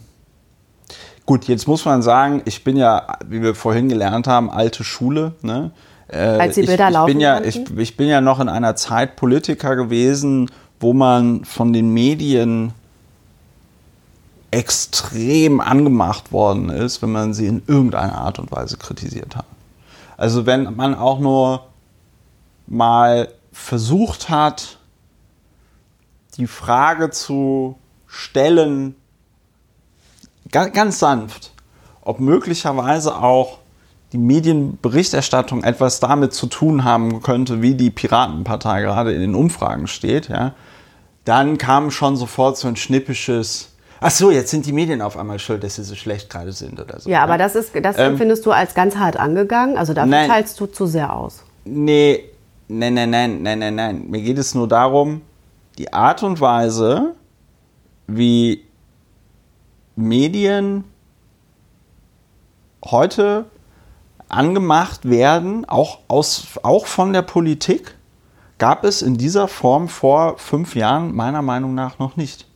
[1.32, 5.34] gut, jetzt muss man sagen, ich bin ja, wie wir vorhin gelernt haben, alte Schule.
[5.42, 5.72] Ne?
[6.10, 8.50] Äh, Als die ich, Bilder ich laufen bin ja, ich, ich bin ja noch in
[8.50, 10.52] einer Zeit Politiker gewesen,
[10.82, 12.74] wo man von den Medien
[14.52, 19.46] extrem angemacht worden ist, wenn man sie in irgendeiner Art und Weise kritisiert hat.
[20.18, 21.68] Also wenn man auch nur
[22.68, 24.80] mal versucht hat,
[26.36, 28.96] die Frage zu stellen,
[30.52, 31.52] ganz sanft,
[32.02, 33.60] ob möglicherweise auch
[34.12, 39.88] die Medienberichterstattung etwas damit zu tun haben könnte, wie die Piratenpartei gerade in den Umfragen
[39.88, 40.54] steht, ja,
[41.24, 45.40] dann kam schon sofort so ein schnippisches, ach so, jetzt sind die Medien auf einmal
[45.40, 47.10] schuld, dass sie so schlecht gerade sind oder so.
[47.10, 49.78] Ja, aber das ist, das Ähm, findest du als ganz hart angegangen.
[49.78, 50.30] Also dafür Nein.
[50.30, 51.44] teilst du zu sehr aus.
[51.64, 52.26] Nee,
[52.68, 54.06] nein, nein, nein, nein, nein, nein.
[54.10, 55.22] Mir geht es nur darum,
[55.78, 57.14] die Art und Weise,
[58.08, 58.66] wie
[59.96, 60.84] Medien
[62.84, 63.46] heute
[64.30, 67.96] angemacht werden, auch, aus, auch von der Politik,
[68.58, 72.48] gab es in dieser Form vor fünf Jahren meiner Meinung nach noch nicht.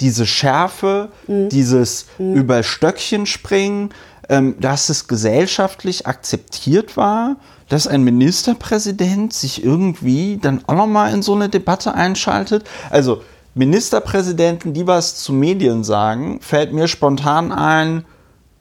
[0.00, 3.90] Diese Schärfe, dieses über Stöckchen springen,
[4.28, 7.36] ähm, dass es gesellschaftlich akzeptiert war,
[7.68, 12.64] dass ein Ministerpräsident sich irgendwie dann auch nochmal in so eine Debatte einschaltet.
[12.90, 13.22] Also
[13.54, 18.04] Ministerpräsidenten, die was zu Medien sagen, fällt mir spontan ein,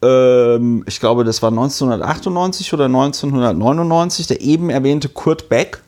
[0.04, 5.82] ähm, ich glaube, das war 1998 oder 1999, der eben erwähnte Kurt Beck,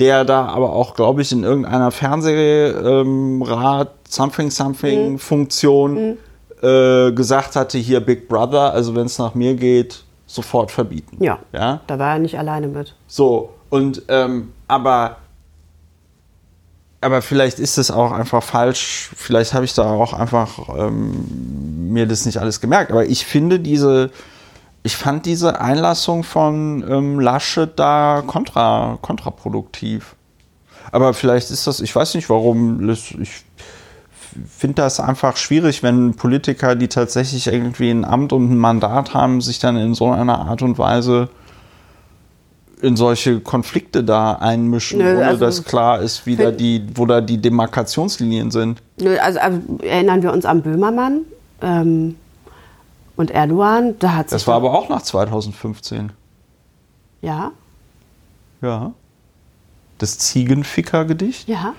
[0.00, 6.18] der da aber auch, glaube ich, in irgendeiner Fernsehrat Something Something Funktion
[6.62, 11.22] äh, gesagt hatte, hier Big Brother, also wenn es nach mir geht, sofort verbieten.
[11.22, 11.38] Ja.
[11.52, 11.80] ja?
[11.86, 12.94] Da war er nicht alleine mit.
[13.06, 15.16] So, und ähm, aber,
[17.00, 22.06] aber vielleicht ist es auch einfach falsch, vielleicht habe ich da auch einfach ähm, mir
[22.06, 24.10] das nicht alles gemerkt, aber ich finde diese,
[24.82, 30.16] ich fand diese Einlassung von ähm, Laschet da kontra, kontraproduktiv.
[30.92, 33.44] Aber vielleicht ist das, ich weiß nicht warum, ich
[34.48, 39.40] finde das einfach schwierig, wenn Politiker, die tatsächlich irgendwie ein Amt und ein Mandat haben,
[39.40, 41.28] sich dann in so einer Art und Weise
[42.82, 47.06] in solche Konflikte da einmischen, Nö, ohne also- dass klar ist, wie da die, wo
[47.06, 48.82] da die Demarkationslinien sind.
[49.00, 51.22] Nö, Also, also erinnern wir uns an Böhmermann
[51.62, 52.16] ähm,
[53.16, 53.94] und Erdogan.
[53.98, 56.12] Da hat Das war aber auch nach 2015.
[57.22, 57.52] ja,
[58.60, 58.92] Ja.
[59.98, 61.48] Das Ziegenficker-Gedicht?
[61.48, 61.72] ja.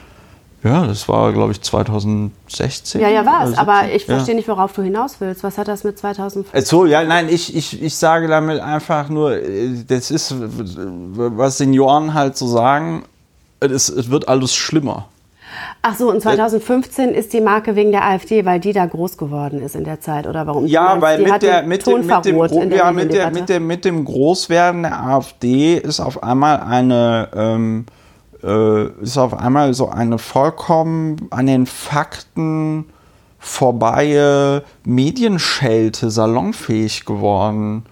[0.63, 2.99] Ja, das war, glaube ich, 2016.
[2.99, 3.57] Ja, ja, war es.
[3.57, 3.95] Aber 17.
[3.95, 4.37] ich verstehe ja.
[4.37, 5.43] nicht, worauf du hinaus willst.
[5.43, 6.49] Was hat das mit 2005?
[6.53, 11.59] Ach So, ja, nein, ich, ich, ich sage damit einfach nur, äh, das ist, was
[11.59, 13.03] Senioren halt so sagen,
[13.59, 15.07] es, es wird alles schlimmer.
[15.81, 19.61] Ach so, und 2015 ist die Marke wegen der AfD, weil die da groß geworden
[19.61, 20.65] ist in der Zeit, oder warum?
[20.65, 22.61] Ja, meinst, weil die mit, hat der, den mit, Ton dem, mit, dem, verroht Gro-
[22.61, 23.39] in der ja, mit, der, Mediendebatte.
[23.39, 27.85] mit, dem, mit dem Großwerden der AfD ist auf einmal eine ähm,
[28.47, 32.85] äh, ist auf einmal so eine vollkommen an den Fakten
[33.39, 37.85] vorbei Medienschelte salonfähig geworden.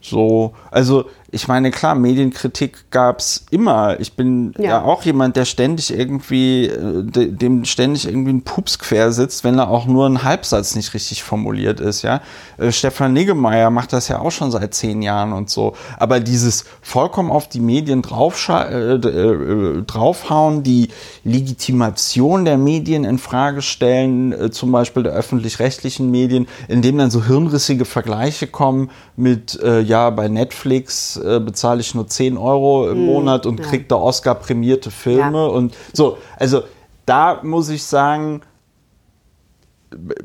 [0.00, 3.98] So, also ich meine, klar, Medienkritik gab es immer.
[3.98, 4.64] Ich bin ja.
[4.64, 4.82] ja.
[4.82, 9.66] auch jemand, der ständig irgendwie, äh, dem ständig irgendwie ein Pups quer sitzt, wenn da
[9.66, 12.20] auch nur ein Halbsatz nicht richtig formuliert ist, ja.
[12.58, 15.74] Äh, Stefan Niggemeier macht das ja auch schon seit zehn Jahren und so.
[15.98, 20.88] Aber dieses vollkommen auf die Medien äh, äh, draufhauen, die
[21.24, 27.24] Legitimation der Medien in Frage stellen, äh, zum Beispiel der öffentlich-rechtlichen Medien, indem dann so
[27.24, 33.02] hirnrissige Vergleiche kommen mit, äh, ja, bei Netflix äh, bezahle ich nur 10 Euro im
[33.02, 33.66] mm, Monat und ja.
[33.66, 35.46] kriege da Oscar-prämierte Filme ja.
[35.46, 36.18] und so.
[36.38, 36.62] Also
[37.04, 38.42] da muss ich sagen,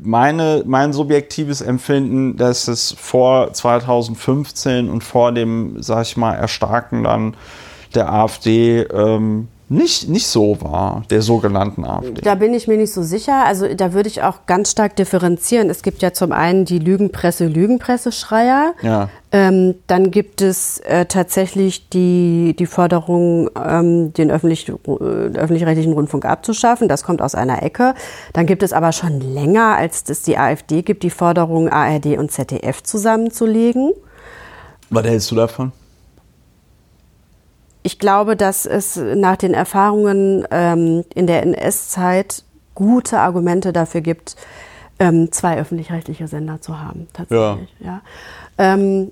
[0.00, 7.04] meine, mein subjektives Empfinden, dass es vor 2015 und vor dem, sag ich mal, Erstarken
[7.04, 7.36] dann
[7.94, 12.20] der AfD ähm, nicht, nicht so war, der sogenannten AfD.
[12.20, 13.44] Da bin ich mir nicht so sicher.
[13.46, 15.70] Also da würde ich auch ganz stark differenzieren.
[15.70, 18.74] Es gibt ja zum einen die Lügenpresse, Lügenpresseschreier.
[18.82, 19.08] Ja.
[19.32, 26.26] Ähm, dann gibt es äh, tatsächlich die, die Forderung, ähm, den öffentlich, äh, öffentlich-rechtlichen Rundfunk
[26.26, 26.86] abzuschaffen.
[26.88, 27.94] Das kommt aus einer Ecke.
[28.34, 32.30] Dann gibt es aber schon länger, als es die AfD gibt, die Forderung, ARD und
[32.30, 33.92] ZDF zusammenzulegen.
[34.90, 35.72] Was hältst du davon?
[37.82, 44.36] Ich glaube, dass es nach den Erfahrungen ähm, in der NS-Zeit gute Argumente dafür gibt,
[44.98, 47.74] ähm, zwei öffentlich-rechtliche Sender zu haben, tatsächlich.
[47.80, 47.86] Ja.
[47.86, 48.02] ja.
[48.58, 49.10] Ähm,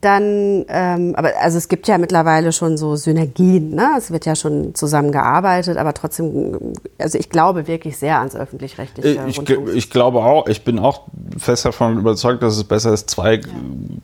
[0.00, 3.90] dann, ähm, aber also es gibt ja mittlerweile schon so Synergien, ne?
[3.96, 9.24] Es wird ja schon zusammengearbeitet, aber trotzdem, also ich glaube wirklich sehr ans öffentlich-rechtliche.
[9.28, 11.02] Ich, ich, glaube auch, ich bin auch
[11.38, 13.42] fest davon überzeugt, dass es besser ist, zwei ja.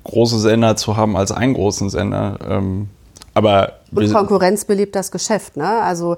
[0.05, 2.38] große Sender zu haben als einen großen Sender.
[2.49, 2.88] Ähm,
[3.34, 5.68] aber und Konkurrenz belebt das Geschäft, ne?
[5.82, 6.16] Also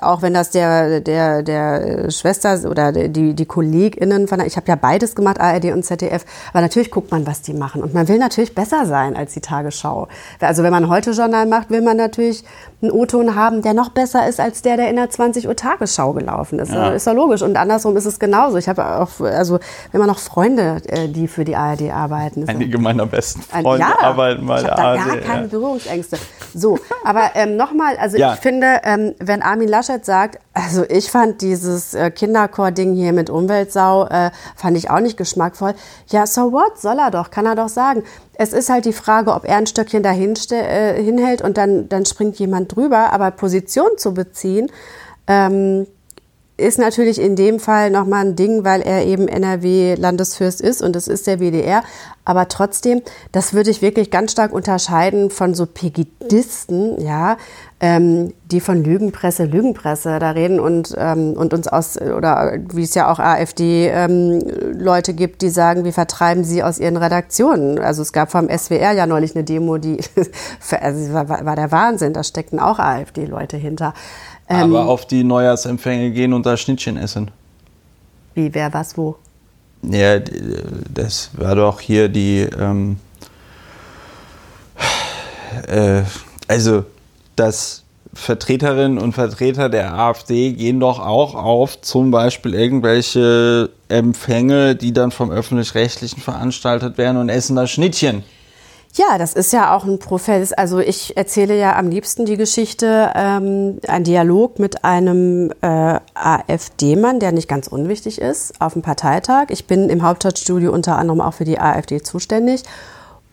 [0.00, 4.76] auch wenn das der der der Schwester oder die die Kolleginnen von ich habe ja
[4.76, 8.18] beides gemacht ARD und ZDF, aber natürlich guckt man, was die machen und man will
[8.18, 10.08] natürlich besser sein als die Tagesschau.
[10.40, 12.44] Also wenn man heute Journal macht, will man natürlich
[12.82, 16.12] einen O-Ton haben, der noch besser ist als der, der in der 20 Uhr Tagesschau
[16.12, 16.72] gelaufen ist.
[16.72, 16.90] Ja.
[16.90, 18.56] Ist ja logisch und andersrum ist es genauso.
[18.56, 19.58] Ich habe auch also
[19.92, 22.48] wenn man noch Freunde, äh, die für die ARD arbeiten.
[22.48, 24.96] Einige meiner besten Freunde ja, arbeiten bei der ARD.
[24.96, 26.18] Ich habe gar keine Berührungsängste.
[26.54, 28.34] So, aber ähm, nochmal, also ja.
[28.34, 33.30] ich finde, ähm, wenn Armin Laschet sagt, also ich fand dieses äh, Kinderchor-Ding hier mit
[33.30, 35.74] Umweltsau, äh, fand ich auch nicht geschmackvoll.
[36.08, 36.78] Ja, so what?
[36.78, 38.02] Soll er doch, kann er doch sagen.
[38.34, 42.04] Es ist halt die Frage, ob er ein Stöckchen dahin äh, hinhält und dann, dann
[42.06, 43.12] springt jemand drüber.
[43.12, 44.70] Aber Position zu beziehen,
[45.26, 45.86] ähm,
[46.60, 51.08] ist natürlich in dem Fall nochmal ein Ding, weil er eben NRW-Landesfürst ist und es
[51.08, 51.82] ist der WDR.
[52.24, 53.02] Aber trotzdem,
[53.32, 57.38] das würde ich wirklich ganz stark unterscheiden von so Pegidisten, ja,
[57.80, 62.94] ähm, die von Lügenpresse, Lügenpresse da reden und, ähm, und uns aus, oder wie es
[62.94, 67.78] ja auch AfD-Leute ähm, gibt, die sagen, wir vertreiben sie aus ihren Redaktionen.
[67.78, 69.98] Also es gab vom SWR ja neulich eine Demo, die
[70.80, 73.94] also war, war der Wahnsinn, da steckten auch AfD-Leute hinter.
[74.50, 77.30] Ähm, Aber auf die Neujahrsempfänge gehen und da Schnittchen essen.
[78.34, 79.16] Wie, wer, was, wo?
[79.82, 82.48] Ja, das war doch hier die.
[82.58, 82.96] Ähm,
[85.68, 86.02] äh,
[86.48, 86.84] also,
[87.36, 94.92] dass Vertreterinnen und Vertreter der AfD gehen doch auch auf zum Beispiel irgendwelche Empfänge, die
[94.92, 98.24] dann vom Öffentlich-Rechtlichen veranstaltet werden und essen da Schnittchen.
[98.94, 100.52] Ja, das ist ja auch ein Profess.
[100.52, 107.20] Also ich erzähle ja am liebsten die Geschichte, ähm, ein Dialog mit einem äh, AfD-Mann,
[107.20, 109.46] der nicht ganz unwichtig ist, auf dem Parteitag.
[109.50, 112.64] Ich bin im Hauptstadtstudio unter anderem auch für die AfD zuständig.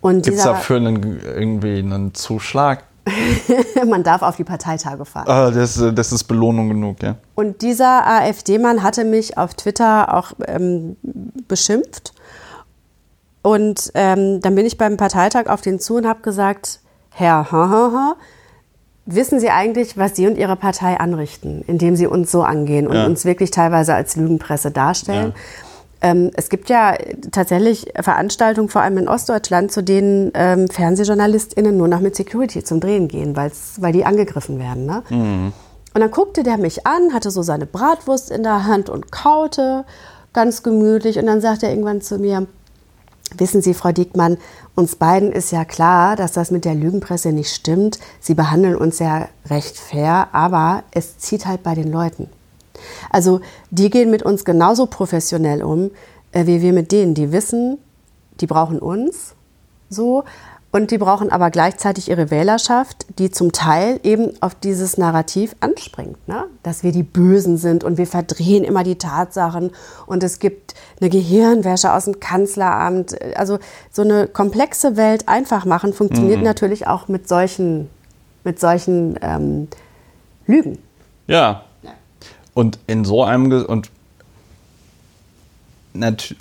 [0.04, 2.84] Gibt es dafür einen, irgendwie einen Zuschlag?
[3.88, 5.28] Man darf auf die Parteitage fahren.
[5.28, 7.16] Ah, das, das ist Belohnung genug, ja.
[7.36, 10.98] Und dieser AfD-Mann hatte mich auf Twitter auch ähm,
[11.48, 12.14] beschimpft
[13.48, 16.82] und ähm, dann bin ich beim Parteitag auf den zu und habe gesagt,
[17.12, 18.16] Herr, ha, ha, ha,
[19.06, 22.96] wissen Sie eigentlich, was Sie und Ihre Partei anrichten, indem Sie uns so angehen und
[22.96, 23.06] ja.
[23.06, 25.34] uns wirklich teilweise als Lügenpresse darstellen?
[26.02, 26.10] Ja.
[26.10, 26.96] Ähm, es gibt ja
[27.32, 32.82] tatsächlich Veranstaltungen, vor allem in Ostdeutschland, zu denen ähm, FernsehjournalistInnen nur noch mit Security zum
[32.82, 34.86] Drehen gehen, weil die angegriffen werden.
[34.86, 35.04] Ne?
[35.10, 35.54] Mhm.
[35.94, 39.86] Und dann guckte der mich an, hatte so seine Bratwurst in der Hand und kaute
[40.34, 41.18] ganz gemütlich.
[41.18, 42.46] Und dann sagte er irgendwann zu mir,
[43.36, 44.38] Wissen Sie, Frau Diekmann,
[44.76, 48.00] uns beiden ist ja klar, dass das mit der Lügenpresse nicht stimmt.
[48.22, 52.30] Sie behandeln uns ja recht fair, aber es zieht halt bei den Leuten.
[53.10, 55.92] Also die gehen mit uns genauso professionell um,
[56.32, 57.78] äh, wie wir mit denen, die wissen,
[58.40, 59.34] die brauchen uns
[59.90, 60.24] so
[60.70, 66.28] Und die brauchen aber gleichzeitig ihre Wählerschaft, die zum Teil eben auf dieses Narrativ anspringt,
[66.28, 66.44] ne?
[66.62, 69.72] dass wir die Bösen sind und wir verdrehen immer die Tatsachen
[70.08, 73.16] und es gibt eine Gehirnwäsche aus dem Kanzleramt.
[73.38, 73.60] Also
[73.92, 76.46] so eine komplexe Welt einfach machen funktioniert mhm.
[76.46, 77.90] natürlich auch mit solchen,
[78.44, 79.70] mit solchen ähm,
[80.48, 80.80] Lügen.
[81.28, 81.64] Ja.
[82.54, 83.90] Und in so einem Ge und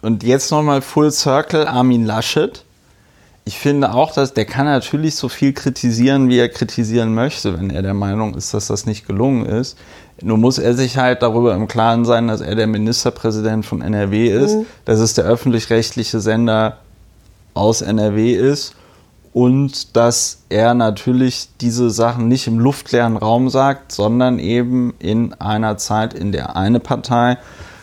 [0.02, 2.65] und jetzt nochmal Full Circle Armin Laschet
[3.48, 7.70] ich finde auch, dass der kann natürlich so viel kritisieren, wie er kritisieren möchte, wenn
[7.70, 9.78] er der Meinung ist, dass das nicht gelungen ist.
[10.20, 14.26] Nur muss er sich halt darüber im Klaren sein, dass er der Ministerpräsident von NRW
[14.26, 14.66] ist, mhm.
[14.84, 16.78] dass es der öffentlich-rechtliche Sender
[17.54, 18.74] aus NRW ist
[19.32, 25.76] und dass er natürlich diese Sachen nicht im luftleeren Raum sagt, sondern eben in einer
[25.76, 27.38] Zeit, in der eine Partei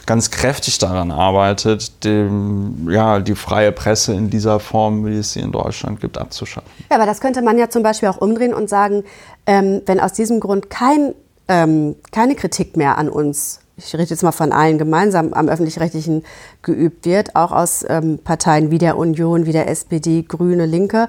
[0.05, 5.39] ganz kräftig daran arbeitet, dem, ja, die freie Presse in dieser Form, wie es sie
[5.39, 6.69] in Deutschland gibt, abzuschaffen.
[6.89, 9.03] Ja, aber das könnte man ja zum Beispiel auch umdrehen und sagen,
[9.45, 11.13] ähm, wenn aus diesem Grund kein,
[11.47, 16.23] ähm, keine Kritik mehr an uns, ich rede jetzt mal von allen gemeinsam am öffentlich-rechtlichen
[16.61, 21.07] geübt wird, auch aus ähm, Parteien wie der Union, wie der SPD, Grüne, Linke,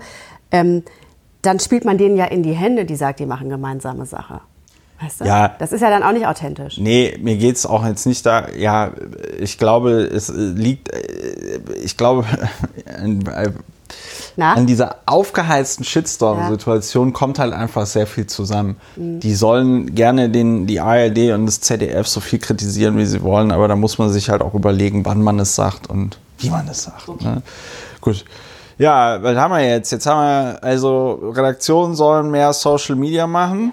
[0.51, 0.83] ähm,
[1.43, 4.41] dann spielt man denen ja in die Hände, die sagt, die machen gemeinsame Sache.
[5.01, 5.25] Weißt du?
[5.25, 5.55] Ja.
[5.59, 6.79] Das ist ja dann auch nicht authentisch.
[6.79, 8.49] Nee, mir geht es auch jetzt nicht da.
[8.57, 8.93] Ja,
[9.39, 10.91] ich glaube, es liegt,
[11.83, 12.25] ich glaube,
[14.37, 14.55] Na?
[14.55, 17.15] an dieser aufgeheizten Shitstorm-Situation ja.
[17.15, 18.77] kommt halt einfach sehr viel zusammen.
[18.97, 19.21] Mhm.
[19.21, 23.53] Die sollen gerne den, die ARD und das ZDF so viel kritisieren, wie sie wollen,
[23.53, 26.67] aber da muss man sich halt auch überlegen, wann man es sagt und wie man
[26.69, 27.09] es sagt.
[27.09, 27.25] Okay.
[27.25, 27.43] Ne?
[28.01, 28.25] Gut.
[28.77, 29.93] Ja, was haben wir jetzt?
[29.93, 33.73] Jetzt haben wir, also Redaktionen sollen mehr Social Media machen.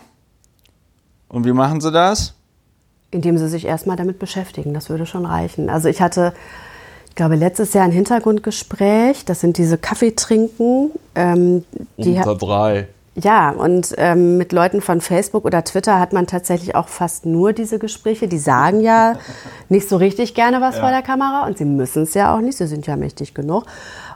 [1.32, 2.34] Und wie machen Sie das?
[3.10, 4.74] Indem Sie sich erstmal damit beschäftigen.
[4.74, 5.70] Das würde schon reichen.
[5.70, 6.34] Also ich hatte,
[7.08, 9.26] ich glaube, letztes Jahr ein Hintergrundgespräch.
[9.26, 10.92] Das sind diese Kaffeetrinken.
[11.16, 11.64] Ähm,
[11.98, 12.88] die Unter drei.
[13.16, 17.52] Ja, und ähm, mit Leuten von Facebook oder Twitter hat man tatsächlich auch fast nur
[17.52, 18.30] diese Gespräche.
[18.30, 19.16] Die sagen ja
[19.70, 20.82] nicht so richtig gerne was ja.
[20.82, 22.58] vor der Kamera und sie müssen es ja auch nicht.
[22.58, 23.66] Sie sind ja mächtig genug.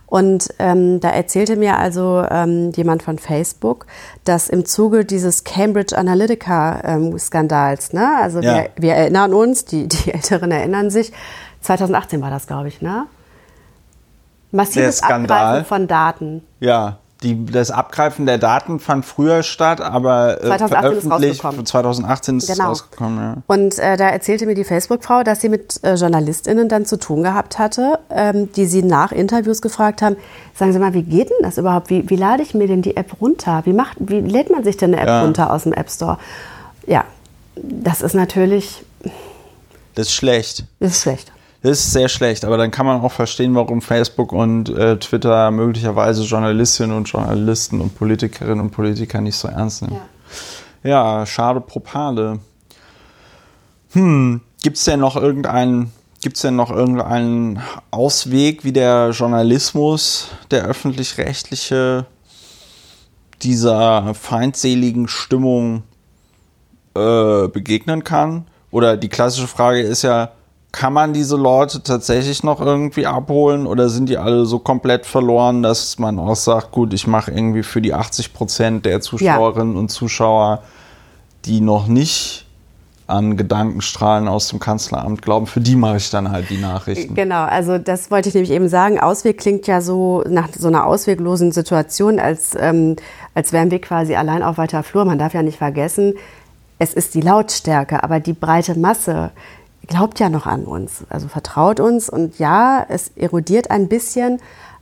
[0.08, 3.88] Und ähm, da erzählte mir also ähm, jemand von Facebook,
[4.24, 8.56] dass im Zuge dieses Cambridge Analytica-Skandals, ähm, ne, also ja.
[8.56, 11.12] wir, wir, erinnern uns, die, die Älteren erinnern sich,
[11.62, 13.08] 2018 war das, glaube ich, ne?
[14.52, 16.44] Massives Abgreifen von Daten.
[16.60, 17.00] Ja.
[17.26, 21.66] Die, das Abgreifen der Daten fand früher statt, aber äh, 2018 ist rausgekommen.
[21.66, 22.68] 2018 ist genau.
[22.68, 23.18] rausgekommen.
[23.18, 23.38] Ja.
[23.48, 27.24] Und äh, da erzählte mir die Facebook-Frau, dass sie mit äh, JournalistInnen dann zu tun
[27.24, 30.18] gehabt hatte, ähm, die sie nach Interviews gefragt haben:
[30.54, 31.90] Sagen Sie mal, wie geht denn das überhaupt?
[31.90, 33.64] Wie, wie lade ich mir denn die App runter?
[33.66, 35.24] Wie, macht, wie lädt man sich denn eine App ja.
[35.24, 36.20] runter aus dem App Store?
[36.86, 37.06] Ja,
[37.56, 38.86] das ist natürlich.
[39.96, 40.66] Das ist schlecht.
[40.80, 41.32] Das ist schlecht.
[41.66, 45.50] Das ist sehr schlecht, aber dann kann man auch verstehen, warum Facebook und äh, Twitter
[45.50, 50.00] möglicherweise Journalistinnen und Journalisten und Politikerinnen und Politiker nicht so ernst nehmen.
[50.84, 52.38] Ja, ja schade Propale.
[53.94, 55.92] Hm, gibt es denn noch irgendeinen
[56.22, 57.60] Gibt es denn noch irgendeinen
[57.90, 62.06] Ausweg, wie der Journalismus, der öffentlich-rechtliche,
[63.42, 65.82] dieser feindseligen Stimmung
[66.96, 68.46] äh, begegnen kann?
[68.70, 70.32] Oder die klassische Frage ist ja,
[70.76, 75.64] kann man diese Leute tatsächlich noch irgendwie abholen oder sind die alle so komplett verloren,
[75.64, 79.80] dass man auch sagt, gut, ich mache irgendwie für die 80 Prozent der Zuschauerinnen ja.
[79.80, 80.64] und Zuschauer,
[81.46, 82.46] die noch nicht
[83.08, 87.16] an Gedankenstrahlen aus dem Kanzleramt glauben, für die mache ich dann halt die Nachrichten.
[87.16, 89.00] Genau, also das wollte ich nämlich eben sagen.
[89.00, 92.98] Ausweg klingt ja so nach so einer ausweglosen Situation, als, ähm,
[93.34, 95.06] als wären wir quasi allein auf weiter Flur.
[95.06, 96.16] Man darf ja nicht vergessen,
[96.80, 99.32] es ist die Lautstärke, aber die breite Masse,
[99.88, 104.40] glaubt ja noch an uns, also vertraut uns und ja, es erodiert ein bisschen,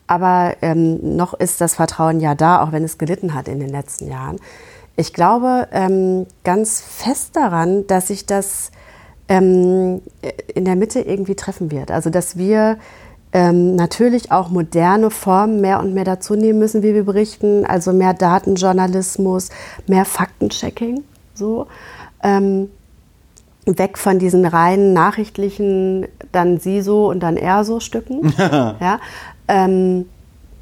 [0.07, 3.69] aber ähm, noch ist das Vertrauen ja da, auch wenn es gelitten hat in den
[3.69, 4.37] letzten Jahren.
[4.95, 8.71] Ich glaube ähm, ganz fest daran, dass sich das
[9.27, 10.01] ähm,
[10.53, 11.89] in der Mitte irgendwie treffen wird.
[11.89, 12.77] Also dass wir
[13.31, 17.91] ähm, natürlich auch moderne Formen mehr und mehr dazu nehmen müssen, wie wir berichten, also
[17.91, 19.49] mehr Datenjournalismus,
[19.87, 21.67] mehr Faktenchecking, so.
[23.65, 28.33] Weg von diesen reinen nachrichtlichen, dann sie so und dann er so Stücken.
[28.37, 28.99] ja,
[29.47, 30.05] ähm,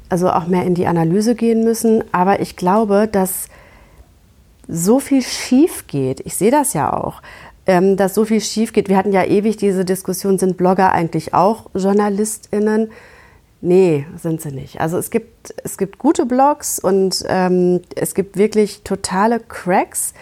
[0.08, 2.04] also auch mehr in die Analyse gehen müssen.
[2.12, 3.48] Aber ich glaube, dass
[4.68, 6.20] so viel schief geht.
[6.20, 7.22] Ich sehe das ja auch.
[7.64, 8.88] Ähm, dass so viel schief geht.
[8.88, 12.90] Wir hatten ja ewig diese Diskussion, sind Blogger eigentlich auch JournalistInnen?
[13.60, 14.80] Nee, sind sie nicht.
[14.80, 20.14] Also es gibt, es gibt gute Blogs und ähm, es gibt wirklich totale Cracks,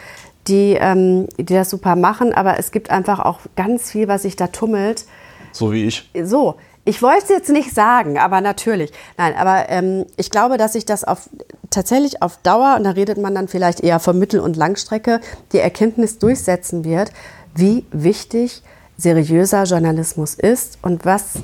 [0.48, 4.36] die, ähm, die das super machen, aber es gibt einfach auch ganz viel, was sich
[4.36, 5.04] da tummelt.
[5.52, 6.10] So wie ich.
[6.24, 8.90] So, Ich wollte es jetzt nicht sagen, aber natürlich.
[9.18, 11.28] Nein, aber ähm, ich glaube, dass sich das auf,
[11.68, 15.20] tatsächlich auf Dauer, und da redet man dann vielleicht eher von Mittel- und Langstrecke,
[15.52, 17.12] die Erkenntnis durchsetzen wird,
[17.54, 18.62] wie wichtig
[18.96, 21.34] seriöser Journalismus ist und was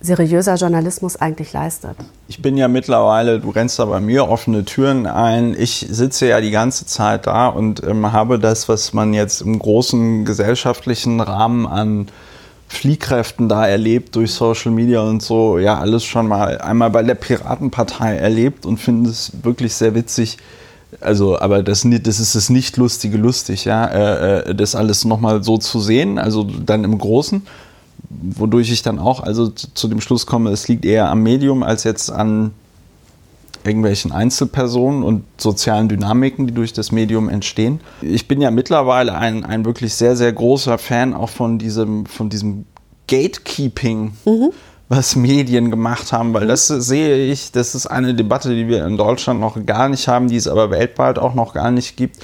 [0.00, 1.96] seriöser Journalismus eigentlich leistet.
[2.28, 5.54] Ich bin ja mittlerweile, du rennst da bei mir offene Türen ein.
[5.58, 9.58] Ich sitze ja die ganze Zeit da und ähm, habe das, was man jetzt im
[9.58, 12.08] großen gesellschaftlichen Rahmen an
[12.68, 17.14] Fliehkräften da erlebt durch Social Media und so, ja, alles schon mal einmal bei der
[17.14, 20.38] Piratenpartei erlebt und finde es wirklich sehr witzig.
[21.00, 25.42] Also, aber das, das ist das nicht lustige lustig, ja, äh, äh das alles nochmal
[25.42, 27.46] so zu sehen, also dann im Großen,
[28.08, 31.84] wodurch ich dann auch also zu dem Schluss komme, es liegt eher am Medium als
[31.84, 32.52] jetzt an
[33.64, 37.80] irgendwelchen Einzelpersonen und sozialen Dynamiken, die durch das Medium entstehen.
[38.00, 42.28] Ich bin ja mittlerweile ein, ein wirklich sehr, sehr großer Fan auch von diesem, von
[42.28, 42.64] diesem
[43.08, 44.12] Gatekeeping.
[44.24, 44.50] Mhm.
[44.88, 48.96] was Medien gemacht haben, weil das sehe ich, das ist eine Debatte, die wir in
[48.96, 52.20] Deutschland noch gar nicht haben, die es aber weltweit auch noch gar nicht gibt,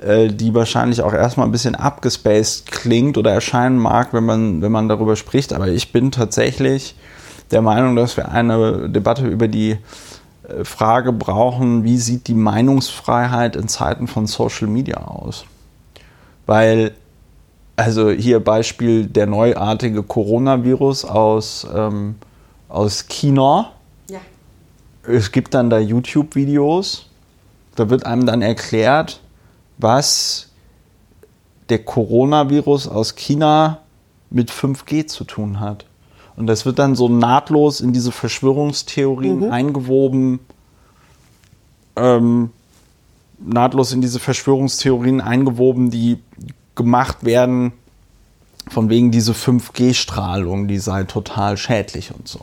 [0.00, 4.88] die wahrscheinlich auch erstmal ein bisschen abgespaced klingt oder erscheinen mag, wenn man, wenn man
[4.88, 5.52] darüber spricht.
[5.52, 6.94] Aber ich bin tatsächlich
[7.50, 9.78] der Meinung, dass wir eine Debatte über die
[10.48, 15.46] äh, Frage brauchen, wie sieht die Meinungsfreiheit in Zeiten von Social Media aus?
[16.46, 16.92] Weil,
[17.76, 22.16] also hier Beispiel der neuartige Coronavirus aus, ähm,
[22.68, 23.72] aus China.
[24.08, 24.20] Ja.
[25.02, 27.06] Es gibt dann da YouTube-Videos,
[27.74, 29.20] da wird einem dann erklärt,
[29.78, 30.50] was
[31.68, 33.80] der Coronavirus aus China
[34.30, 35.86] mit 5G zu tun hat.
[36.36, 39.50] Und das wird dann so nahtlos in diese Verschwörungstheorien mhm.
[39.50, 40.40] eingewoben,
[41.96, 42.50] ähm,
[43.38, 46.18] nahtlos in diese Verschwörungstheorien eingewoben, die
[46.74, 47.72] gemacht werden,
[48.68, 52.40] von wegen diese 5G-Strahlung, die sei total schädlich und so.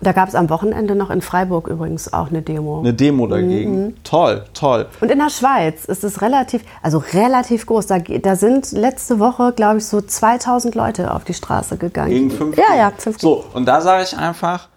[0.00, 2.80] Da gab es am Wochenende noch in Freiburg übrigens auch eine Demo.
[2.80, 3.86] Eine Demo dagegen.
[3.86, 4.04] Mhm.
[4.04, 4.86] Toll, toll.
[5.00, 7.86] Und in der Schweiz ist es relativ, also relativ groß.
[7.86, 12.10] Da, da sind letzte Woche, glaube ich, so 2000 Leute auf die Straße gegangen.
[12.10, 12.58] Gegen 5G?
[12.58, 13.20] Ja, ja, 5G.
[13.20, 14.68] So, und da sage ich einfach,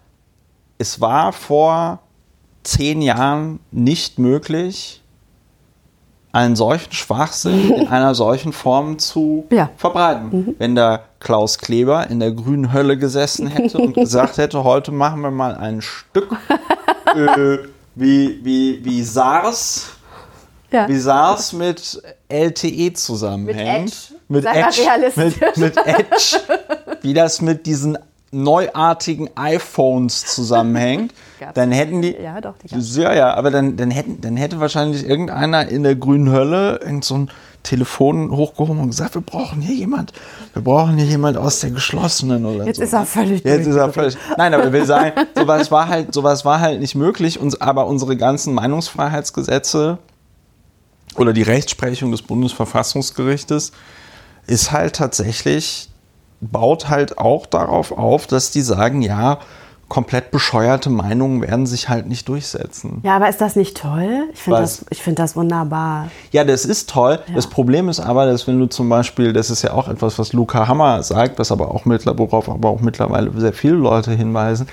[0.78, 2.00] es war vor
[2.64, 5.01] zehn Jahren nicht möglich,
[6.32, 9.70] einen solchen Schwachsinn in einer solchen Form zu ja.
[9.76, 10.30] verbreiten.
[10.30, 10.54] Mhm.
[10.58, 15.20] Wenn da Klaus Kleber in der grünen Hölle gesessen hätte und gesagt hätte, heute machen
[15.20, 16.32] wir mal ein Stück
[17.14, 17.58] äh,
[17.94, 19.90] wie, wie, wie SARS,
[20.70, 20.88] ja.
[20.88, 24.14] wie SARS mit LTE zusammenhängt.
[24.28, 24.80] Mit Edge.
[25.16, 25.56] Mit Edge.
[25.56, 26.40] Mit, mit Edge.
[27.02, 27.98] wie das mit diesen
[28.32, 31.14] neuartigen iPhones zusammenhängt,
[31.54, 32.16] dann hätten die.
[32.16, 35.94] Ja, doch, die Ja, ja, aber dann, dann, hätten, dann hätte wahrscheinlich irgendeiner in der
[35.94, 37.30] grünen Hölle irgend so ein
[37.62, 40.12] Telefon hochgehoben und gesagt, wir brauchen hier jemand,
[40.52, 42.82] wir brauchen hier jemand aus der geschlossenen oder Jetzt so.
[42.82, 43.44] ist er völlig.
[43.44, 44.16] Jetzt ist er völlig.
[44.36, 47.38] Nein, aber ich will sagen, sowas war halt, sowas war halt nicht möglich.
[47.38, 49.98] Und, aber unsere ganzen Meinungsfreiheitsgesetze
[51.16, 53.72] oder die Rechtsprechung des Bundesverfassungsgerichtes
[54.46, 55.91] ist halt tatsächlich
[56.42, 59.38] baut halt auch darauf auf, dass die sagen, ja,
[59.88, 63.00] komplett bescheuerte Meinungen werden sich halt nicht durchsetzen.
[63.04, 64.24] Ja, aber ist das nicht toll?
[64.32, 66.08] Ich finde das, find das wunderbar.
[66.30, 67.18] Ja, das ist toll.
[67.28, 67.34] Ja.
[67.34, 70.32] Das Problem ist aber, dass wenn du zum Beispiel, das ist ja auch etwas, was
[70.32, 74.66] Luca Hammer sagt, was aber auch worauf aber auch mittlerweile sehr viele Leute hinweisen,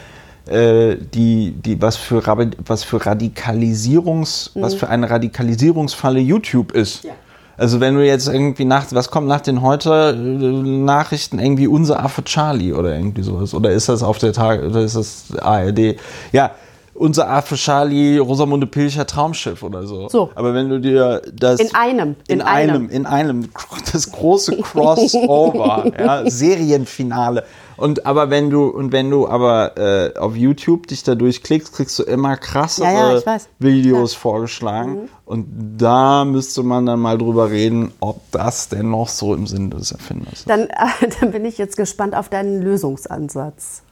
[0.47, 2.23] äh, die, die, was für,
[2.65, 4.61] was für Radikalisierungs, mhm.
[4.61, 7.03] was für eine Radikalisierungsfalle YouTube ist.
[7.03, 7.11] Ja.
[7.59, 12.23] Also wenn du jetzt irgendwie nach, was kommt nach den heute Nachrichten irgendwie unser Affe
[12.23, 13.53] Charlie oder irgendwie sowas?
[13.53, 15.97] Oder ist das auf der Tag, oder ist das ARD?
[16.31, 16.51] Ja,
[16.93, 20.07] unser Affe Charlie, Rosamunde Pilcher Traumschiff oder so.
[20.07, 20.29] so.
[20.35, 21.59] Aber wenn du dir das.
[21.59, 22.15] In einem.
[22.27, 23.49] In, in einem, einem, in einem,
[23.91, 27.43] das große Crossover, ja, Serienfinale.
[27.79, 31.97] Und aber wenn du, und wenn du aber äh, auf YouTube dich da durchklickst, kriegst
[31.97, 34.19] du immer krassere ja, ja, Videos ja.
[34.19, 34.91] vorgeschlagen.
[34.91, 35.09] Mhm.
[35.25, 39.69] Und da müsste man dann mal drüber reden, ob das denn noch so im Sinne
[39.69, 40.49] des Erfinders ist.
[40.49, 40.67] Dann,
[41.19, 43.83] dann bin ich jetzt gespannt auf deinen Lösungsansatz.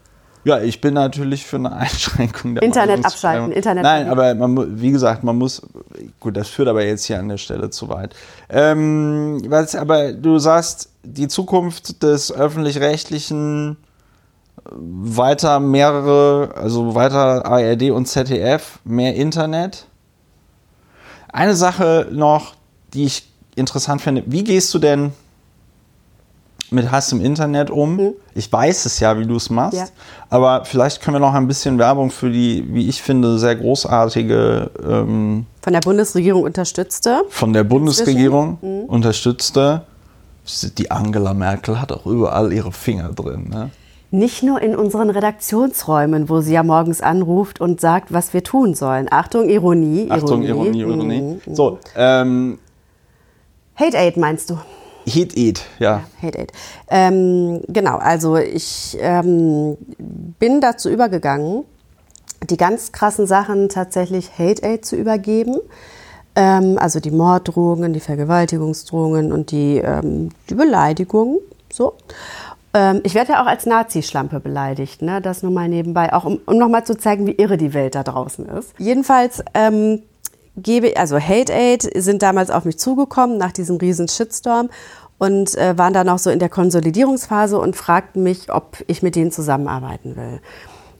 [0.43, 3.83] Ja, ich bin natürlich für eine Einschränkung der Internet abschalten, Internet.
[3.83, 5.61] Nein, aber man, wie gesagt, man muss.
[6.21, 8.15] Gut, das führt aber jetzt hier an der Stelle zu weit.
[8.49, 13.77] Ähm, was, aber du sagst, die Zukunft des öffentlich-rechtlichen
[14.71, 19.85] weiter mehrere, also weiter ARD und ZDF, mehr Internet.
[21.31, 22.55] Eine Sache noch,
[22.93, 25.13] die ich interessant finde, wie gehst du denn
[26.69, 27.95] mit Hass im Internet um?
[27.95, 28.13] Mhm.
[28.35, 29.87] Ich weiß es ja, wie du es machst, ja.
[30.29, 34.71] aber vielleicht können wir noch ein bisschen Werbung für die, wie ich finde, sehr großartige.
[34.85, 37.23] Ähm, von der Bundesregierung unterstützte.
[37.29, 38.83] Von der Bundesregierung mhm.
[38.85, 39.83] unterstützte
[40.77, 43.49] die Angela Merkel hat auch überall ihre Finger drin.
[43.49, 43.69] Ne?
[44.09, 48.73] Nicht nur in unseren Redaktionsräumen, wo sie ja morgens anruft und sagt, was wir tun
[48.73, 49.07] sollen.
[49.11, 50.03] Achtung, Ironie.
[50.03, 51.21] Ironie Achtung, Ironie, Ironie.
[51.45, 51.55] Mhm.
[51.55, 52.59] So, ähm,
[53.75, 54.57] Hate Aid meinst du?
[55.07, 56.03] Hate Aid, ja.
[56.21, 56.51] Hate Aid.
[56.89, 61.63] Ähm, genau, also ich ähm, bin dazu übergegangen,
[62.49, 65.57] die ganz krassen Sachen tatsächlich Hate Aid zu übergeben.
[66.37, 71.39] Ähm, also die Morddrohungen, die Vergewaltigungsdrohungen und die, ähm, die Beleidigungen.
[71.73, 71.95] So.
[72.75, 75.19] Ähm, ich werde ja auch als Nazi-Schlampe beleidigt, ne?
[75.19, 78.03] das nur mal nebenbei, auch um, um nochmal zu zeigen, wie irre die Welt da
[78.03, 78.69] draußen ist.
[78.77, 80.03] Jedenfalls ähm,
[80.55, 84.69] gebe, also Hate Aid sind damals auf mich zugekommen nach diesem riesen Shitstorm
[85.17, 89.15] und äh, waren dann auch so in der Konsolidierungsphase und fragten mich, ob ich mit
[89.15, 90.39] denen zusammenarbeiten will.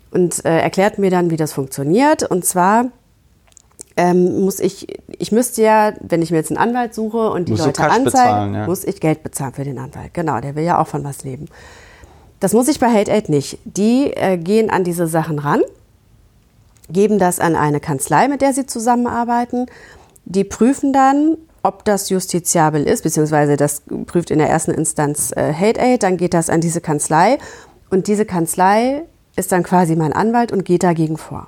[0.09, 2.23] Und äh, erklärten mir dann, wie das funktioniert.
[2.23, 2.85] Und zwar
[3.97, 4.87] ähm, muss ich,
[5.17, 8.53] ich müsste ja, wenn ich mir jetzt einen Anwalt suche und die Leute anzeige, bezahlen,
[8.53, 8.65] ja.
[8.67, 10.13] muss ich Geld bezahlen für den Anwalt.
[10.13, 11.47] Genau, der will ja auch von was leben.
[12.39, 13.57] Das muss ich bei Hate Aid nicht.
[13.65, 15.61] Die äh, gehen an diese Sachen ran,
[16.89, 19.65] geben das an eine Kanzlei, mit der sie zusammenarbeiten.
[20.25, 25.51] Die prüfen dann, ob das justiziabel ist, beziehungsweise das prüft in der ersten Instanz äh,
[25.53, 27.39] Hate Aid, dann geht das an diese Kanzlei
[27.89, 29.03] und diese Kanzlei
[29.35, 31.47] ist dann quasi mein Anwalt und geht dagegen vor.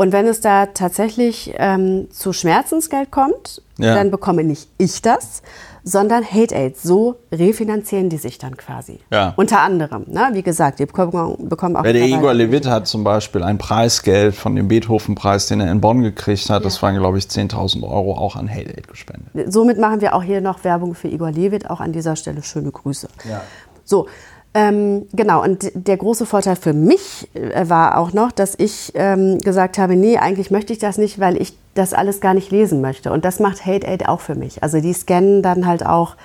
[0.00, 3.94] Und wenn es da tatsächlich ähm, zu Schmerzensgeld kommt, Ja.
[3.94, 5.42] dann bekomme nicht ich das,
[5.84, 6.78] sondern Hate Aid.
[6.78, 9.00] So refinanzieren die sich dann quasi.
[9.12, 9.34] Ja.
[9.36, 10.04] Unter anderem.
[10.06, 10.30] Ne?
[10.32, 11.84] Wie gesagt, die bekommen, bekommen auch.
[11.84, 15.82] Ja, der Igor Levit hat zum Beispiel ein Preisgeld von dem Beethoven-Preis, den er in
[15.82, 16.64] Bonn gekriegt hat.
[16.64, 19.52] Das waren, glaube ich, 10.000 Euro auch an Hate Aid gespendet.
[19.52, 21.68] Somit machen wir auch hier noch Werbung für Igor Levit.
[21.68, 23.06] Auch an dieser Stelle schöne Grüße.
[23.28, 23.42] Ja.
[23.84, 24.06] So,
[24.52, 25.42] ähm, genau.
[25.42, 29.94] Und der große Vorteil für mich äh, war auch noch, dass ich ähm, gesagt habe,
[29.96, 33.12] nee, eigentlich möchte ich das nicht, weil ich das alles gar nicht lesen möchte.
[33.12, 34.62] Und das macht Hate Aid auch für mich.
[34.62, 36.16] Also die scannen dann halt auch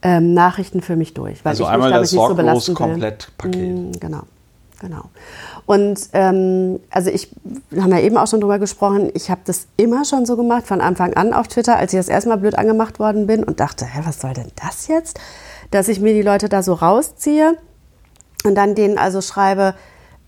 [0.00, 1.44] ähm, Nachrichten für mich durch.
[1.44, 2.74] Weil Also ich mich einmal das nicht so sorglos belasten will.
[2.76, 3.76] Komplettpaket.
[3.76, 4.22] Mm, Genau,
[4.80, 5.02] genau.
[5.66, 7.28] Und ähm, also ich,
[7.68, 10.66] wir haben ja eben auch schon drüber gesprochen, ich habe das immer schon so gemacht,
[10.66, 13.84] von Anfang an auf Twitter, als ich das erstmal blöd angemacht worden bin und dachte,
[13.84, 15.20] hä, was soll denn das jetzt?
[15.70, 17.56] Dass ich mir die Leute da so rausziehe
[18.44, 19.74] und dann denen also schreibe,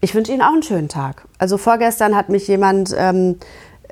[0.00, 1.26] ich wünsche Ihnen auch einen schönen Tag.
[1.38, 3.36] Also vorgestern hat mich jemand ähm,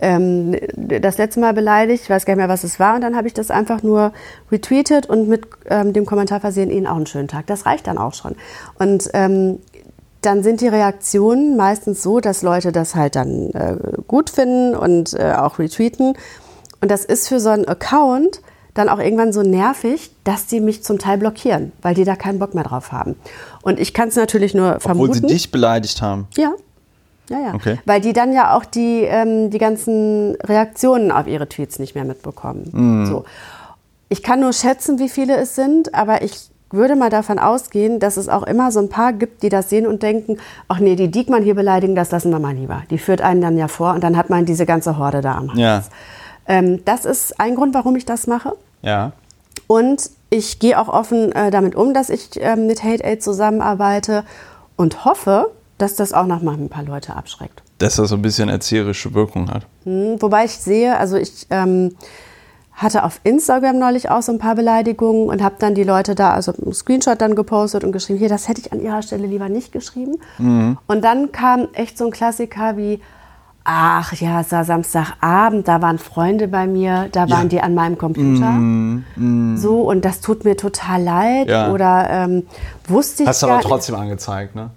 [0.01, 3.17] ähm, das letzte Mal beleidigt, ich weiß gar nicht mehr, was es war, und dann
[3.17, 4.13] habe ich das einfach nur
[4.51, 7.47] retweetet und mit ähm, dem Kommentar versehen, Ihnen auch einen schönen Tag.
[7.47, 8.37] Das reicht dann auch schon.
[8.79, 9.59] Und ähm,
[10.21, 13.77] dann sind die Reaktionen meistens so, dass Leute das halt dann äh,
[14.07, 16.15] gut finden und äh, auch retweeten.
[16.81, 18.41] Und das ist für so einen Account
[18.79, 22.39] dann auch irgendwann so nervig, dass die mich zum Teil blockieren, weil die da keinen
[22.39, 23.16] Bock mehr drauf haben.
[23.62, 25.11] Und ich kann es natürlich nur vermuten.
[25.11, 26.29] Obwohl sie dich beleidigt haben.
[26.37, 26.53] Ja.
[27.29, 27.55] Ja, ja.
[27.55, 27.79] Okay.
[27.85, 32.05] Weil die dann ja auch die, ähm, die ganzen Reaktionen auf ihre Tweets nicht mehr
[32.05, 32.70] mitbekommen.
[32.72, 33.07] Mhm.
[33.07, 33.24] So.
[34.09, 38.16] Ich kann nur schätzen, wie viele es sind, aber ich würde mal davon ausgehen, dass
[38.16, 41.11] es auch immer so ein paar gibt, die das sehen und denken, ach nee, die
[41.11, 42.83] Diekmann hier beleidigen, das lassen wir mal lieber.
[42.91, 45.49] Die führt einen dann ja vor und dann hat man diese ganze Horde da am
[45.49, 45.59] Hals.
[45.59, 45.83] Ja.
[46.47, 48.57] Ähm, das ist ein Grund, warum ich das mache.
[48.89, 49.12] Ja.
[49.66, 54.24] Und ich gehe auch offen äh, damit um, dass ich ähm, mit Hate Aid zusammenarbeite
[54.76, 57.62] und hoffe, dass das auch noch mal ein paar Leute abschreckt.
[57.78, 59.66] Dass das so ein bisschen erzieherische Wirkung hat.
[59.84, 61.95] Hm, Wobei ich sehe, also ich ähm,
[62.72, 66.32] hatte auf Instagram neulich auch so ein paar Beleidigungen und habe dann die Leute da,
[66.32, 69.49] also einen Screenshot dann gepostet und geschrieben, hier, das hätte ich an ihrer Stelle lieber
[69.51, 70.16] nicht geschrieben.
[70.86, 73.01] Und dann kam echt so ein Klassiker wie,
[73.65, 77.99] ach ja, es war Samstagabend, da waren Freunde bei mir, da waren die an meinem
[77.99, 78.55] Computer.
[79.57, 81.49] So, und das tut mir total leid.
[81.49, 81.71] Ja.
[81.73, 82.47] Oder ähm,
[82.87, 84.71] wusste ich Hast du aber trotzdem angezeigt, ne?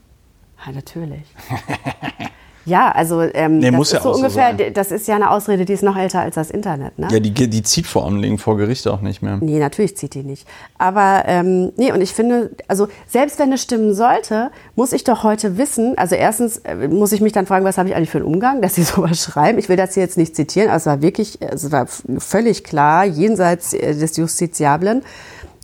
[0.66, 1.24] Ja, natürlich.
[2.66, 4.74] ja, also ähm, Nee, das ist ja so so ungefähr, sein.
[4.74, 7.08] das ist ja eine Ausrede, die ist noch älter als das Internet, ne?
[7.12, 9.38] Ja, die, die zieht vor allen Dingen vor Gericht auch nicht mehr.
[9.42, 10.48] Nee, natürlich zieht die nicht.
[10.78, 15.24] Aber ähm, nee, und ich finde, also selbst wenn es stimmen sollte, muss ich doch
[15.24, 18.20] heute wissen, also erstens äh, muss ich mich dann fragen, was habe ich eigentlich für
[18.20, 19.58] einen Umgang, dass sie sowas schreiben.
[19.58, 21.88] Ich will das hier jetzt nicht zitieren, aber es war wirklich, es war
[22.18, 25.04] völlig klar, jenseits äh, des Justiziablen.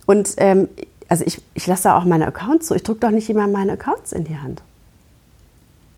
[0.06, 0.68] Und ähm,
[1.08, 2.74] also ich, ich lasse da auch meine Accounts zu.
[2.74, 4.62] Ich drücke doch nicht jemandem meine Accounts in die Hand.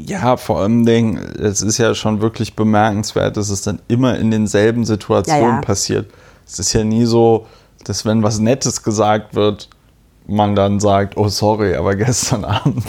[0.07, 4.31] Ja, vor allem Dingen, es ist ja schon wirklich bemerkenswert, dass es dann immer in
[4.31, 5.61] denselben Situationen Ja, ja.
[5.61, 6.11] passiert.
[6.47, 7.47] Es ist ja nie so,
[7.85, 9.69] dass wenn was Nettes gesagt wird,
[10.27, 12.85] man dann sagt, oh sorry, aber gestern Abend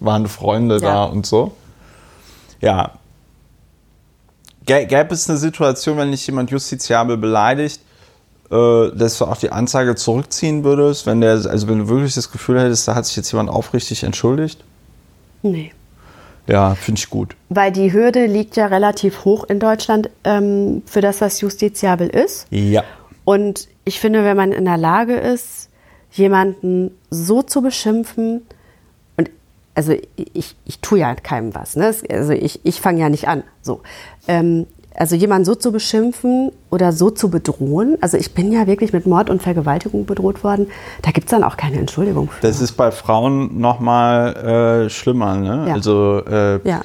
[0.00, 1.04] waren Freunde da Ja.
[1.04, 1.52] und so.
[2.60, 2.92] Ja.
[4.66, 7.80] Gä- Gäbe es eine Situation, wenn dich jemand justiziabel beleidigt,
[8.50, 12.30] äh, dass du auch die Anzeige zurückziehen würdest, wenn der, also wenn du wirklich das
[12.30, 14.62] Gefühl hättest, da hat sich jetzt jemand aufrichtig entschuldigt?
[15.42, 15.72] Nee.
[16.48, 17.36] Ja, finde ich gut.
[17.50, 22.46] Weil die Hürde liegt ja relativ hoch in Deutschland ähm, für das, was justiziabel ist.
[22.50, 22.82] Ja.
[23.24, 25.68] Und ich finde, wenn man in der Lage ist,
[26.10, 28.46] jemanden so zu beschimpfen,
[29.18, 29.30] und
[29.74, 31.76] also ich, ich tue ja keinem was.
[31.76, 31.94] Ne?
[32.10, 33.44] Also ich, ich fange ja nicht an.
[33.60, 33.82] So.
[34.26, 34.66] Ähm,
[34.98, 39.06] also jemanden so zu beschimpfen oder so zu bedrohen, also ich bin ja wirklich mit
[39.06, 40.66] Mord und Vergewaltigung bedroht worden,
[41.02, 42.46] da gibt es dann auch keine Entschuldigung für.
[42.46, 45.66] Das ist bei Frauen nochmal äh, schlimmer, ne?
[45.68, 45.74] Ja.
[45.74, 46.82] Also äh, Ja.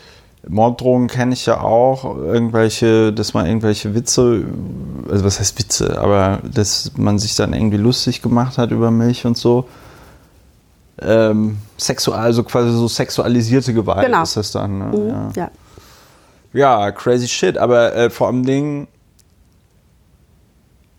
[0.48, 4.44] Morddrohungen kenne ich ja auch, irgendwelche, dass man irgendwelche Witze,
[5.10, 9.26] also was heißt Witze, aber dass man sich dann irgendwie lustig gemacht hat über mich
[9.26, 9.66] und so.
[11.02, 14.24] Ähm, sexual, also quasi so sexualisierte Gewalt Genau.
[14.24, 14.78] ist das dann.
[14.80, 14.86] Ne?
[14.86, 15.32] Mhm, Ja.
[15.36, 15.52] ja.
[16.54, 17.58] Ja, crazy shit.
[17.58, 18.88] Aber äh, vor allem Dingen,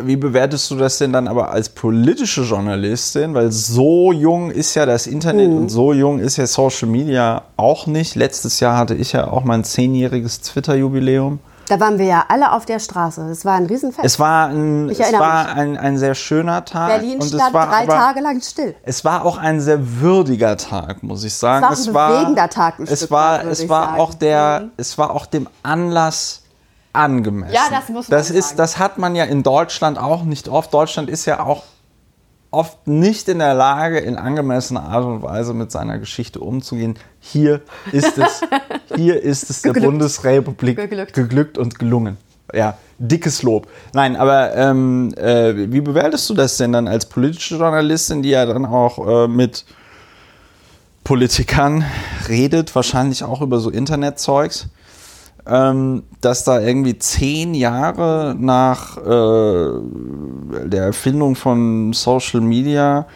[0.03, 3.35] wie bewertest du das denn dann aber als politische Journalistin?
[3.35, 5.57] Weil so jung ist ja das Internet Mhm.
[5.57, 8.17] und so jung ist ja Social Media auch nicht.
[8.17, 11.39] Letztes Jahr hatte ich ja auch mein zehnjähriges Twitter-Jubiläum.
[11.69, 13.27] Da waren wir ja alle auf der Straße.
[13.29, 14.05] Das war ein Riesenfest.
[14.05, 16.89] Es war, ein, es war ein, ein sehr schöner Tag.
[16.89, 18.75] Berlin und stand es war drei aber, Tage lang still.
[18.83, 21.67] Es war auch ein sehr würdiger Tag, muss ich sagen.
[21.73, 23.95] Es war ein bewegender Tag Es Stück war, es war sagen.
[23.95, 24.01] Mhm.
[24.01, 26.43] auch der, es war auch dem Anlass
[26.93, 27.55] angemessen.
[27.55, 28.59] Ja, das muss man das ist, sagen.
[28.59, 30.73] Das hat man ja in Deutschland auch nicht oft.
[30.73, 31.63] Deutschland ist ja auch
[32.55, 36.97] oft nicht in der Lage, in angemessener Art und Weise mit seiner Geschichte umzugehen.
[37.21, 37.61] Hier
[37.93, 38.43] ist es,
[38.97, 39.93] hier ist es der Geglückt.
[39.93, 41.15] Bundesrepublik Geglückt.
[41.15, 42.17] geglückt und gelungen.
[42.53, 43.67] Ja, dickes Lob.
[43.93, 48.47] Nein, aber ähm, äh, wie bewertest du das denn dann als politische Journalistin, die ja
[48.47, 49.65] dann auch äh, mit
[51.03, 51.85] Politikern
[52.29, 54.69] redet, wahrscheinlich auch über so Internetzeugs,
[55.47, 63.07] ähm, dass da irgendwie zehn Jahre nach äh, der Erfindung von Social Media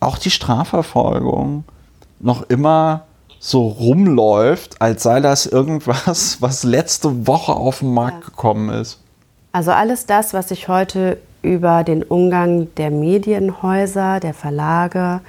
[0.00, 1.64] auch die Strafverfolgung
[2.20, 3.04] noch immer
[3.40, 9.00] so rumläuft, als sei das irgendwas, was letzte Woche auf den Markt gekommen ist.
[9.52, 15.20] Also alles das, was ich heute über den Umgang der Medienhäuser, der Verlage,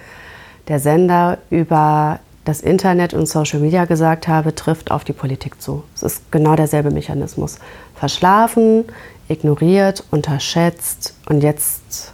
[0.68, 2.20] der Sender über
[2.50, 5.84] das Internet und Social Media gesagt habe, trifft auf die Politik zu.
[5.94, 7.60] Es ist genau derselbe Mechanismus.
[7.94, 8.86] Verschlafen,
[9.28, 12.12] ignoriert, unterschätzt und jetzt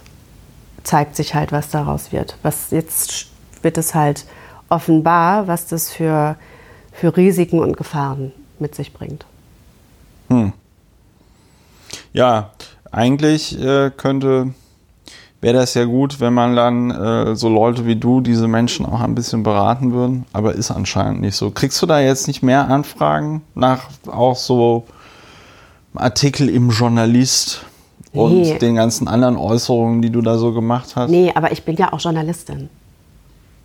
[0.84, 2.36] zeigt sich halt, was daraus wird.
[2.42, 3.28] Was jetzt
[3.62, 4.26] wird es halt
[4.68, 6.36] offenbar, was das für,
[6.92, 9.24] für Risiken und Gefahren mit sich bringt.
[12.12, 12.50] Ja,
[12.92, 14.52] eigentlich äh, könnte,
[15.40, 19.00] wäre das ja gut, wenn man dann äh, so Leute wie du diese Menschen auch
[19.00, 21.50] ein bisschen beraten würden, aber ist anscheinend nicht so.
[21.50, 24.84] Kriegst du da jetzt nicht mehr Anfragen nach auch so
[25.94, 27.64] Artikel im Journalist
[28.12, 28.58] und Nee.
[28.58, 31.10] den ganzen anderen Äußerungen, die du da so gemacht hast?
[31.10, 32.68] Nee, aber ich bin ja auch Journalistin.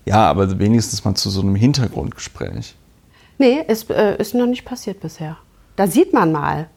[0.05, 2.75] Ja, aber wenigstens mal zu so einem Hintergrundgespräch.
[3.37, 5.37] Nee, ist, äh, ist noch nicht passiert bisher.
[5.75, 6.67] Da sieht man mal,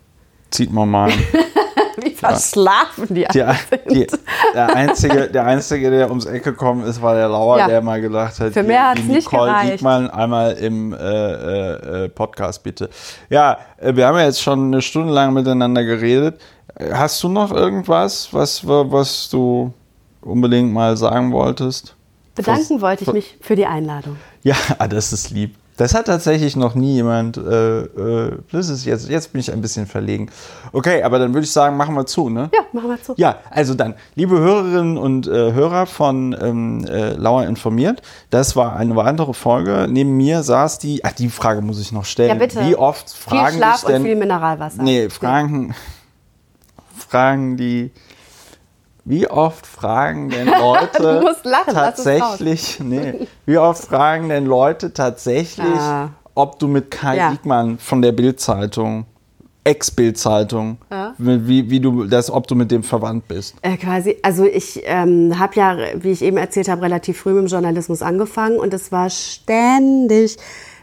[0.51, 1.11] Zieht man mal.
[2.03, 3.57] wie verschlafen die Die, alle
[3.90, 4.07] die,
[4.55, 7.68] der, Einzige, der Einzige, der ums Ecke gekommen ist, war der Lauer, Ja.
[7.68, 9.72] der mal gedacht hat, Für mehr hat's die nicht Nicole gereicht.
[9.74, 12.90] Diekmann einmal im äh, äh, äh, Podcast bitte.
[13.30, 16.40] Ja, äh, wir haben ja jetzt schon eine Stunde lang miteinander geredet.
[16.92, 19.72] Hast du noch irgendwas, was, was du
[20.22, 21.95] unbedingt mal sagen wolltest?
[22.34, 24.16] Bedanken wollte ich mich für die Einladung.
[24.42, 25.55] Ja, ah, das ist lieb.
[25.77, 27.37] Das hat tatsächlich noch nie jemand.
[27.37, 30.31] Äh, äh, das ist jetzt, jetzt bin ich ein bisschen verlegen.
[30.72, 32.49] Okay, aber dann würde ich sagen, machen wir zu, ne?
[32.55, 33.14] Ja, machen wir zu.
[33.16, 38.77] Ja, also dann, liebe Hörerinnen und äh, Hörer von ähm, äh, Lauer informiert, das war
[38.77, 39.87] eine weitere Folge.
[39.91, 42.29] Neben mir saß die, ach, die Frage muss ich noch stellen.
[42.29, 42.64] Ja, bitte.
[42.66, 44.83] Wie oft Viel fragen Schlaf dich denn, und viel Mineralwasser.
[44.83, 45.75] nee, fragen,
[46.97, 47.91] fragen die,
[49.05, 56.11] wie oft fragen denn Leute lachen, tatsächlich, nee, wie oft fragen denn Leute tatsächlich, Ah.
[56.34, 57.30] ob du mit Kai Ja.
[57.30, 59.05] Diekmann von der Bild-Zeitung,
[59.64, 61.14] Ex-Bild-Zeitung, Ja.
[61.18, 63.55] wie, wie du das, ob du mit dem verwandt bist?
[63.62, 67.44] Äh, quasi, also ich ähm, habe ja, wie ich eben erzählt habe, relativ früh mit
[67.44, 70.36] dem Journalismus angefangen und es war ständig,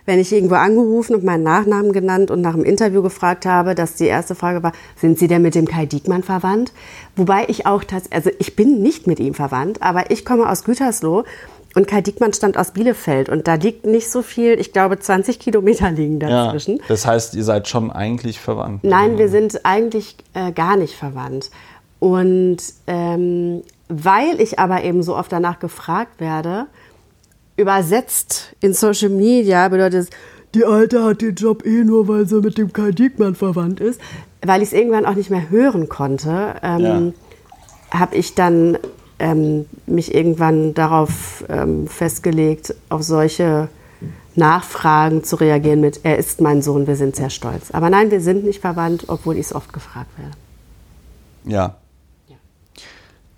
[0.05, 3.95] wenn ich irgendwo angerufen und meinen Nachnamen genannt und nach einem Interview gefragt habe, dass
[3.95, 6.71] die erste Frage war, sind Sie denn mit dem Kai Diekmann verwandt?
[7.15, 10.63] Wobei ich auch tatsächlich, also ich bin nicht mit ihm verwandt, aber ich komme aus
[10.63, 11.23] Gütersloh
[11.75, 15.39] und Kai Diekmann stammt aus Bielefeld und da liegt nicht so viel, ich glaube 20
[15.39, 16.77] Kilometer liegen dazwischen.
[16.77, 18.83] Ja, das heißt, ihr seid schon eigentlich verwandt.
[18.83, 21.49] Nein, wir sind eigentlich äh, gar nicht verwandt.
[21.99, 26.67] Und ähm, weil ich aber eben so oft danach gefragt werde,
[27.61, 30.09] übersetzt in Social Media bedeutet es,
[30.53, 34.01] die Alte hat den Job eh nur, weil sie mit dem Kai Diekmann verwandt ist.
[34.45, 37.13] Weil ich es irgendwann auch nicht mehr hören konnte, ähm,
[37.91, 38.77] habe ich dann
[39.19, 43.69] ähm, mich irgendwann darauf ähm, festgelegt, auf solche
[44.35, 47.71] Nachfragen zu reagieren mit, er ist mein Sohn, wir sind sehr stolz.
[47.71, 50.35] Aber nein, wir sind nicht verwandt, obwohl ich es oft gefragt werde.
[51.45, 51.75] Ja.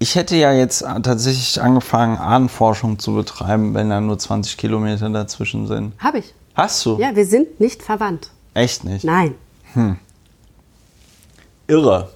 [0.03, 5.65] Ich hätte ja jetzt tatsächlich angefangen, Ahnenforschung zu betreiben, wenn da nur 20 Kilometer dazwischen
[5.65, 5.93] sind.
[5.97, 6.33] Habe ich.
[6.55, 6.97] Hast du?
[6.99, 8.29] Ja, wir sind nicht verwandt.
[8.53, 9.05] Echt nicht?
[9.05, 9.35] Nein.
[11.67, 12.09] Irre.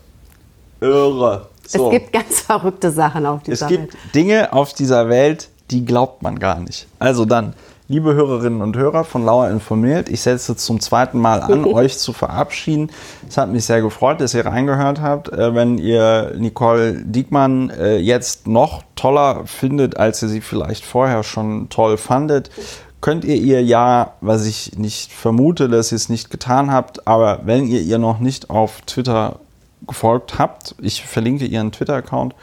[0.82, 1.48] Irre.
[1.66, 1.86] So.
[1.86, 4.14] Es gibt ganz verrückte Sachen auf Es dieser gibt Welt.
[4.14, 6.88] Dinge auf dieser Welt, die glaubt man gar nicht.
[7.00, 7.54] Also dann,
[7.90, 12.12] liebe Hörerinnen und Hörer von Lauer informiert, ich setze zum zweiten Mal an, euch zu
[12.14, 12.92] verabschieden.
[13.28, 15.30] Es hat mich sehr gefreut, dass ihr reingehört habt.
[15.30, 21.24] Äh, Wenn ihr Nicole Diekmann äh, jetzt noch toller findet, als ihr sie vielleicht vorher
[21.24, 22.50] schon toll fandet,
[23.00, 27.42] könnt ihr ihr ja, was ich nicht vermute, dass ihr es nicht getan habt, aber
[27.46, 29.40] wenn ihr ihr noch nicht auf Twitter
[29.88, 32.36] gefolgt habt, ich verlinke ihren Twitter-Account,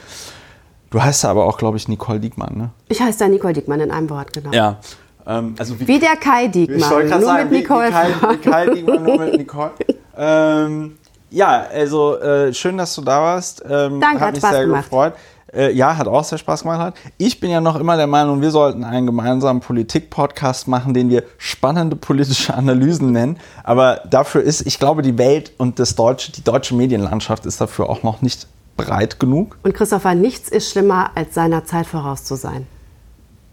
[0.90, 2.70] Du heißt aber auch, glaube ich, Nicole Diekmann, ne?
[2.88, 4.52] Ich heiße da Nicole Diekmann in einem Wort, genau.
[4.52, 4.78] Ja.
[5.26, 7.88] Ähm, also wie, Wie der Kai Diekmann, nur sagen, mit Nicole.
[7.88, 9.70] Wie, wie Kai, wie Kai Diekmann, nur mit Nicole.
[10.16, 10.98] ähm,
[11.30, 13.62] ja, also äh, schön, dass du da warst.
[13.68, 14.84] Ähm, Danke, hat hat mich Spaß sehr gemacht.
[14.84, 15.12] gefreut.
[15.52, 16.80] Äh, ja, hat auch sehr Spaß gemacht.
[16.80, 16.94] Hat.
[17.16, 21.22] Ich bin ja noch immer der Meinung, wir sollten einen gemeinsamen Politik-Podcast machen, den wir
[21.38, 23.38] spannende politische Analysen nennen.
[23.62, 27.88] Aber dafür ist, ich glaube, die Welt und das deutsche, die deutsche Medienlandschaft ist dafür
[27.88, 28.46] auch noch nicht
[28.76, 29.56] breit genug.
[29.62, 32.66] Und Christopher, nichts ist schlimmer, als seiner Zeit voraus zu sein.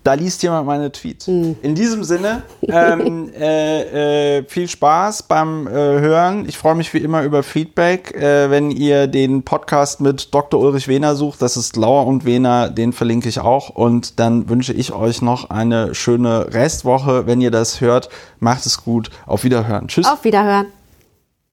[0.03, 1.27] Da liest jemand meine Tweets.
[1.27, 1.55] Hm.
[1.61, 6.47] In diesem Sinne, ähm, äh, äh, viel Spaß beim äh, Hören.
[6.47, 8.15] Ich freue mich wie immer über Feedback.
[8.15, 10.59] Äh, wenn ihr den Podcast mit Dr.
[10.59, 13.69] Ulrich Wehner sucht, das ist Lauer und Wehner, den verlinke ich auch.
[13.69, 17.27] Und dann wünsche ich euch noch eine schöne Restwoche.
[17.27, 18.09] Wenn ihr das hört,
[18.39, 19.11] macht es gut.
[19.27, 19.87] Auf Wiederhören.
[19.87, 20.07] Tschüss.
[20.07, 20.67] Auf Wiederhören.